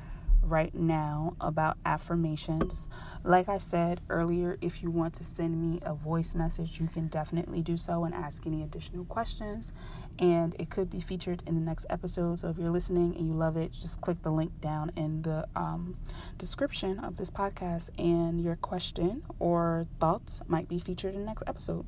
right 0.48 0.74
now 0.74 1.36
about 1.42 1.78
affirmations. 1.86 2.88
Like 3.24 3.50
I 3.50 3.58
said 3.58 4.02
earlier, 4.10 4.58
if 4.62 4.82
you 4.82 4.90
want 4.90 5.14
to 5.16 5.24
send 5.24 5.62
me 5.62 5.80
a 5.84 5.94
voice 5.94 6.34
message, 6.36 6.80
you 6.80 6.88
can 6.88 7.08
definitely 7.08 7.62
do 7.62 7.78
so 7.78 8.06
and 8.06 8.14
ask 8.14 8.48
any 8.48 8.64
additional 8.64 9.06
questions. 9.06 9.72
And 10.20 10.56
it 10.58 10.70
could 10.70 10.90
be 10.90 11.00
featured 11.00 11.44
in 11.46 11.56
the 11.56 11.62
next 11.62 11.86
episode. 11.90 12.40
So 12.40 12.50
if 12.50 12.58
you're 12.58 12.72
listening 12.72 13.16
and 13.18 13.28
you 13.28 13.34
love 13.34 13.58
it, 13.58 13.72
just 13.72 14.02
click 14.02 14.24
the 14.24 14.32
link 14.32 14.52
down 14.62 14.92
in 14.96 15.22
the 15.22 15.48
um, 15.56 15.98
description 16.38 17.00
of 17.00 17.18
this 17.18 17.30
podcast, 17.30 17.92
and 18.00 18.42
your 18.42 18.56
question 18.56 19.24
or 19.40 19.86
thoughts 20.00 20.42
might 20.48 20.68
be 20.68 20.80
featured 20.80 21.14
in 21.14 21.22
the 21.22 21.26
next 21.28 21.44
episode. 21.46 21.86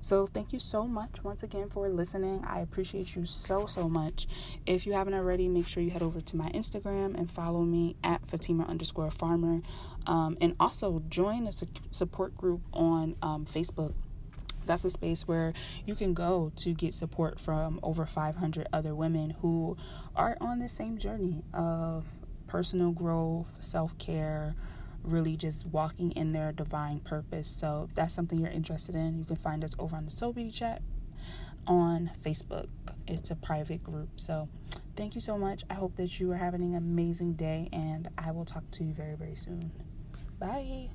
So, 0.00 0.26
thank 0.26 0.52
you 0.52 0.58
so 0.58 0.86
much 0.86 1.24
once 1.24 1.42
again 1.42 1.68
for 1.68 1.88
listening. 1.88 2.44
I 2.46 2.60
appreciate 2.60 3.16
you 3.16 3.26
so, 3.26 3.66
so 3.66 3.88
much. 3.88 4.28
If 4.64 4.86
you 4.86 4.92
haven't 4.92 5.14
already, 5.14 5.48
make 5.48 5.66
sure 5.66 5.82
you 5.82 5.90
head 5.90 6.02
over 6.02 6.20
to 6.20 6.36
my 6.36 6.50
Instagram 6.50 7.18
and 7.18 7.30
follow 7.30 7.62
me 7.62 7.96
at 8.04 8.26
Fatima 8.26 8.64
underscore 8.64 9.10
farmer. 9.10 9.60
Um, 10.06 10.38
and 10.40 10.54
also 10.60 11.02
join 11.08 11.44
the 11.44 11.66
support 11.90 12.36
group 12.36 12.62
on 12.72 13.16
um, 13.22 13.44
Facebook. 13.44 13.94
That's 14.66 14.84
a 14.84 14.90
space 14.90 15.26
where 15.26 15.54
you 15.86 15.94
can 15.94 16.14
go 16.14 16.52
to 16.56 16.74
get 16.74 16.94
support 16.94 17.40
from 17.40 17.80
over 17.82 18.06
500 18.06 18.68
other 18.72 18.94
women 18.94 19.34
who 19.40 19.76
are 20.14 20.36
on 20.40 20.58
the 20.58 20.68
same 20.68 20.98
journey 20.98 21.42
of 21.52 22.06
personal 22.46 22.92
growth, 22.92 23.52
self 23.60 23.96
care 23.98 24.54
really 25.02 25.36
just 25.36 25.66
walking 25.66 26.12
in 26.12 26.32
their 26.32 26.52
divine 26.52 27.00
purpose. 27.00 27.48
So 27.48 27.86
if 27.88 27.94
that's 27.94 28.14
something 28.14 28.38
you're 28.38 28.50
interested 28.50 28.94
in, 28.94 29.18
you 29.18 29.24
can 29.24 29.36
find 29.36 29.64
us 29.64 29.74
over 29.78 29.96
on 29.96 30.04
the 30.04 30.10
Soul 30.10 30.32
Beauty 30.32 30.50
Chat 30.50 30.82
on 31.66 32.10
Facebook. 32.24 32.68
It's 33.06 33.30
a 33.30 33.36
private 33.36 33.82
group. 33.84 34.08
So 34.16 34.48
thank 34.96 35.14
you 35.14 35.20
so 35.20 35.38
much. 35.38 35.64
I 35.70 35.74
hope 35.74 35.96
that 35.96 36.18
you 36.18 36.32
are 36.32 36.36
having 36.36 36.62
an 36.62 36.74
amazing 36.74 37.34
day 37.34 37.68
and 37.72 38.08
I 38.16 38.30
will 38.30 38.44
talk 38.44 38.70
to 38.72 38.84
you 38.84 38.92
very, 38.92 39.14
very 39.14 39.36
soon. 39.36 39.70
Bye. 40.38 40.90